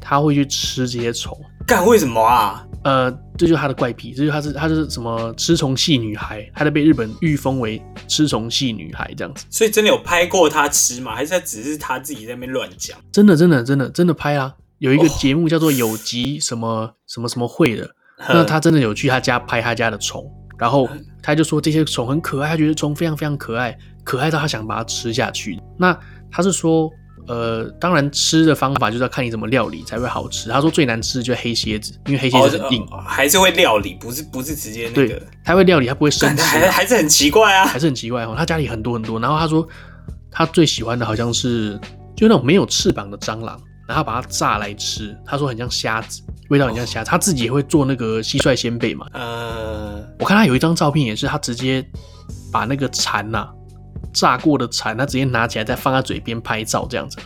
[0.00, 1.38] 他会去吃这些虫。
[1.66, 2.64] 干，为什么啊？
[2.84, 9.44] 呃，这就是他的怪癖，这就是他是他是什么吃虫系女孩，他都被日本誉封为吃虫系女孩这样子。
[9.50, 11.14] 所以真的有拍过他吃吗？
[11.14, 12.98] 还是他只是他自己在那边乱讲？
[13.12, 14.54] 真的真的真的真的拍啊！
[14.78, 17.88] 有一个节目叫做有机什么什么什么会的，
[18.28, 20.24] 那他真的有去他家拍他家的虫，
[20.58, 20.88] 然后
[21.22, 25.58] 他就说这些虫很可爱，他觉得虫非常非常可爱，可爱到他想把它吃下去。
[25.78, 25.98] 那
[26.30, 26.90] 他是说。
[27.26, 30.48] 呃，当然吃的方法就是要看你怎么料理才会好吃。
[30.48, 35.08] 他说最难吃的就是黑蝎子，因为黑蝎子很硬，还是会料理，不是不是直接那个。
[35.08, 38.34] 对，他会料理，他不会生吃，还还是很奇怪啊，还是很奇怪哦。
[38.34, 39.68] 他家里很多很多，然后他说
[40.30, 41.78] 他最喜欢的好像是
[42.16, 45.16] 就那种没有翅膀的蟑螂，然后把它炸来吃。
[45.26, 49.06] 他说很像虾子，味道很像虾他自己也会做那个蟋蟀鲜贝嘛。
[49.14, 51.84] 呃，我看他有一张照片也是，他直接
[52.52, 53.48] 把那个蚕呐、啊。
[54.10, 57.18] 炸过的蚕，他直接拿起来再放在嘴边拍照，这样子。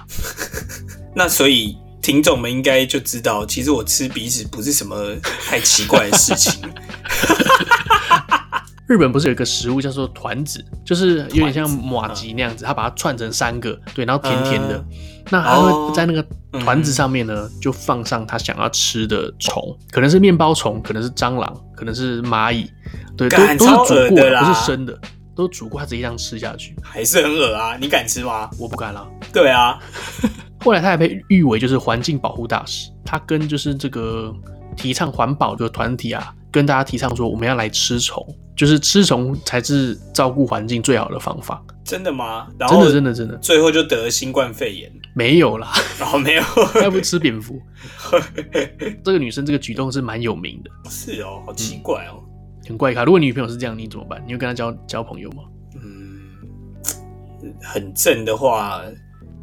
[1.15, 5.15] 那所以听众们应该就知道，其实我吃鼻子不是什么
[5.47, 6.61] 太奇怪的事情。
[8.93, 14.77] 日本不是有一个食物叫做团子，就是有点像马吉那样子，他把它串成三个，对，然后甜甜的。
[14.77, 14.85] 呃、
[15.31, 16.23] 那他会在那个
[16.61, 22.71] 团子上面呢，就放上他想要吃的虫，可能是面包虫，可能是蟑螂，可能是蚂蚁，
[23.17, 24.99] 对，都都是煮过的，不是生的。
[25.35, 27.75] 都煮过，他直接这样吃下去，还是很恶啊！
[27.81, 28.51] 你敢吃吗？
[28.59, 29.09] 我不敢了。
[29.33, 29.79] 对啊，
[30.61, 34.31] 后来他还被誉为就是环境保护大使，他跟就是这个
[34.77, 38.23] 提倡环保的团体啊，跟大家提倡说我们要来吃虫，
[38.63, 41.61] 就是吃虫才是照顾环境最好的方法。
[41.85, 42.47] 真的吗？
[42.57, 44.89] 然后真的真的真的，最后就得了新冠肺炎？
[45.17, 46.43] 没有啦，然后没有，
[46.81, 47.61] 要不吃蝙蝠。
[49.03, 50.71] 这个女生这个举动是蛮有名的。
[50.89, 52.23] 是哦，好奇怪哦。
[52.23, 52.29] 嗯
[52.69, 54.23] 很怪咖，如果你女朋友是这样，你怎么办？
[54.25, 55.43] 你会跟她交交朋友吗？
[55.83, 56.21] 嗯，
[57.61, 58.81] 很正的话，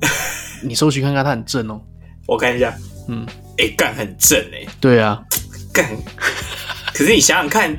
[0.63, 1.81] 你搜寻看看，她很正哦。
[2.25, 2.73] 我看一下，
[3.09, 3.25] 嗯，
[3.57, 4.65] 哎、欸，干很正哎。
[4.79, 5.21] 对啊，
[5.73, 5.85] 干。
[6.93, 7.77] 可是你想想看，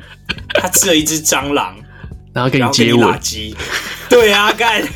[0.55, 1.76] 他吃了一只蟑螂，
[2.33, 3.20] 然后跟你接吻，
[4.09, 4.83] 对啊，干。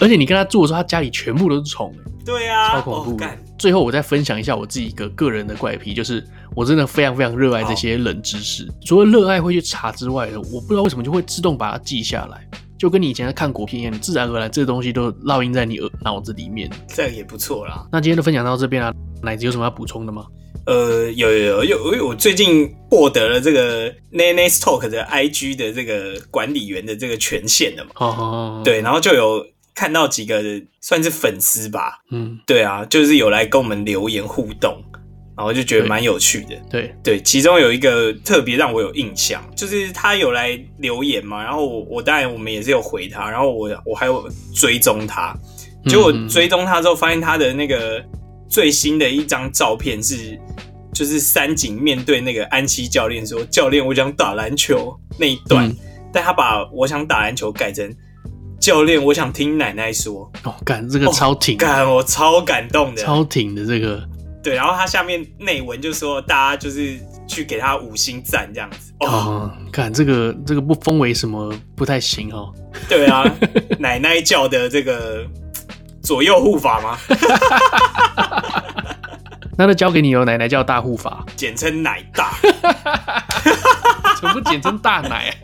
[0.00, 1.94] 而且你跟他做的时候，他家里全部都是虫。
[2.24, 3.24] 对啊，超恐怖。
[3.24, 8.64] 哦、最后，我再分享一下我自己一个个人的怪癖，就是我真的非常非常热爱这些冷知识。
[8.64, 12.46] 哦、除了热爱会去查之外，我不知道为什么就会自动把它记下来，
[12.78, 16.70] 就跟你以前在看国片一样，你自然而然这个东西都烙印在你耳脑子里面。
[16.88, 17.84] 这样也不错啦。
[17.90, 18.92] 那今天就分享到这边啊，
[19.22, 20.24] 奶子有什么要补充的吗？
[20.66, 27.90] 呃，有有有有，我最近获得了这个 Nanas Talk 的 IG 的这个管理员的这个权限了嘛。
[27.96, 28.22] 哦，哦，
[28.60, 29.46] 哦，对，然后就有。
[29.74, 30.42] 看到几个
[30.82, 34.84] 算是粉丝吧，嗯，对啊，就是有来跟我们留言互动，
[35.34, 36.48] 然后就觉得蛮有趣的。
[36.70, 45.34] 对对，对，其中有一个特别让我有印象，就是他有来留言嘛，然后我我当然我们也是有回他，然后我我还有追踪他，
[45.86, 48.04] 结果追踪他之后发现他的那个
[48.52, 50.38] 最新的一张照片是，
[50.92, 55.66] 就是三井面对那个安西教练说：“教练，我想打篮球那一段。
[55.66, 55.76] 嗯”
[56.12, 57.90] 但他把我想打篮球改成。
[58.60, 60.30] 教练，我想听奶奶说。
[60.44, 64.06] 哦，感这个超挺，干我超感动的，超挺的这个。
[64.42, 68.92] 对，然后他下面内文就说，大家就是去给他五星赞这样子。
[69.00, 72.52] 哦，看这个这个不封为什么不太行哦。
[72.86, 73.24] 对啊，
[73.78, 75.26] 奶奶教的这个
[76.02, 76.98] 左右护法吗？
[79.56, 82.32] 那就交给你哦，奶奶叫大护法，简称奶大，
[84.20, 85.34] 怎么不简称大奶？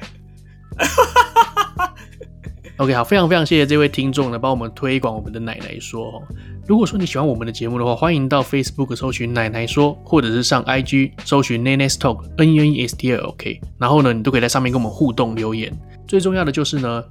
[2.78, 6.22] OK，好，非常非常谢谢这位听众呢，帮我们推广我们的奶奶说。
[6.66, 15.72] 如果说你喜欢我们的节目的话，欢迎到 Facebook 搜寻奶奶说，或者是上 IG 搜寻 Nanas Talk N E N E S T L OK，然后呢，你都可以在上面跟我们互动留言。
[16.06, 17.02] 最重要的就是呢，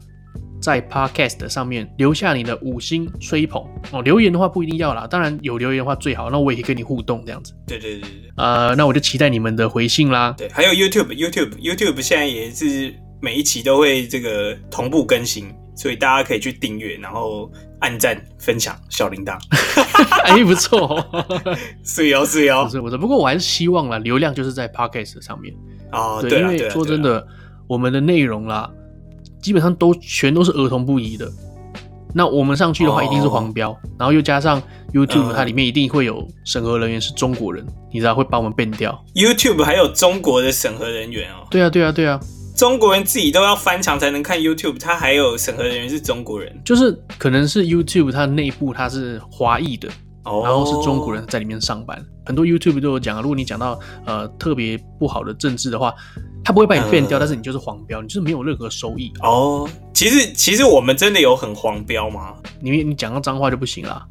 [0.62, 4.02] 在 Podcast 上面留下你的五星吹捧哦。
[4.02, 7.54] 留言的话不一定要啦，当然有留言的话最好，那我也可以跟你互动这样子。
[7.68, 10.34] 对对对对，呃，那我就期待你们的回信啦。
[10.38, 12.94] 对，还有 YouTube，YouTube，YouTube 现在也是。
[13.20, 19.36] 每一期都会这个同步更新，所以大家可以去订阅，然后按赞、分享小铃铛，
[20.24, 21.04] 哎，不错，
[21.84, 22.96] 是哦，是哦，不是不是。
[22.96, 25.52] 不过我还是希望啦，流量就是在 Podcast 上面
[25.92, 27.26] 哦，对，对因为说真的，
[27.68, 28.70] 我们的内容啦，
[29.42, 31.30] 基本上都全都是儿童不宜的。
[32.14, 34.62] 那我们上去的话，一定是黄标，哦、然后又加上
[34.94, 39.04] YouTube，它里面一定会有审核人员是中国人，嗯、你知道会把我们 ban 掉。
[39.14, 41.46] YouTube 还有中国的审核人员哦？
[41.52, 42.20] 对啊，对啊，对啊。
[42.56, 49.88] 中国人自己都要翻墙才能看 YouTube，他还有审核人员是中国人，就是可能是 YouTube 它内部它是华裔的，
[50.28, 52.04] 哦、然后是中国人在里面上班。
[52.26, 55.94] 很多 YouTube 都有讲啊，如果你讲到呃特别不好的政治的话，
[56.44, 59.12] 他不会把你变掉，呃、但是你就是黄标，你就是没有任何收益。
[59.22, 62.36] 哦，其实其实我们真的有很黄标吗？
[62.60, 64.06] 你你讲到脏话就不行了。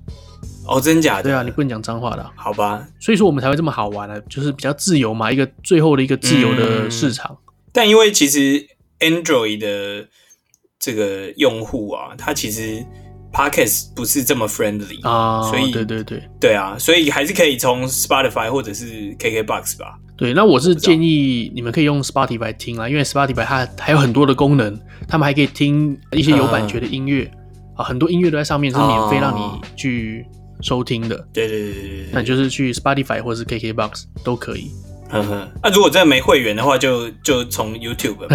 [0.67, 1.25] 哦，真假的？
[1.25, 2.33] 对啊，你不能讲脏话的、啊。
[2.37, 7.31] 好吧，所以说我们才会这么好玩呢、啊，就是比较自由嘛，一个最后的一个自由的市场。
[7.33, 7.43] 嗯
[7.77, 8.67] 但因为其实
[9.01, 10.09] Android 的
[10.79, 12.83] 这个用户啊，他其实
[13.37, 19.99] Podcast 不是这么 friendly 啊，所以对对对对啊，所以还是可以从 Spotify 或者是 KKBox 吧。
[20.16, 30.24] 对，那我是建议你们可以用 Spotify 听啊，因为 Spotify 它还有很多的功能，他们还可以听一些有版权的音乐、嗯、啊，很多音乐都在上面是免费让你去
[30.62, 31.16] 收听的。
[31.34, 34.70] 对对对对对，那就是去 Spotify 或者是 KKBox 都可以。
[35.09, 38.27] 呵呵，那、啊、如果真的没会员的话就，就就从 YouTube。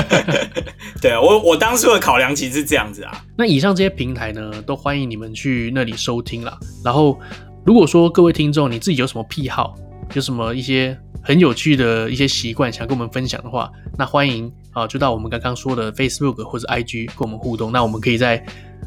[1.02, 3.24] 对啊，我我当初的考量其实是这样子啊。
[3.36, 6.58] 那以上这些平台呢，都欢迎你们去那里收听啦。
[6.84, 7.20] 然后，
[7.64, 9.74] 如果说各位听众你自己有什么癖好，
[10.14, 17.70] 有什么一些很有趣的一些习惯想跟我们分享的话，那欢迎啊，就到我们刚刚说的 Facebook 或者 IG 跟我们互动。
[17.70, 18.42] 那我们可以在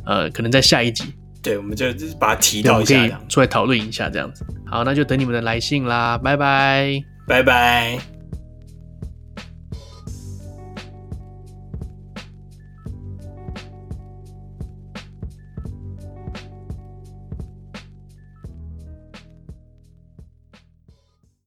[0.05, 1.05] 呃，可能在下一集，
[1.43, 1.85] 对，我们就
[2.19, 4.45] 把它提到一下，出来讨论一下这样子。
[4.65, 8.12] 好，那就等你们的来信啦，拜拜，拜拜。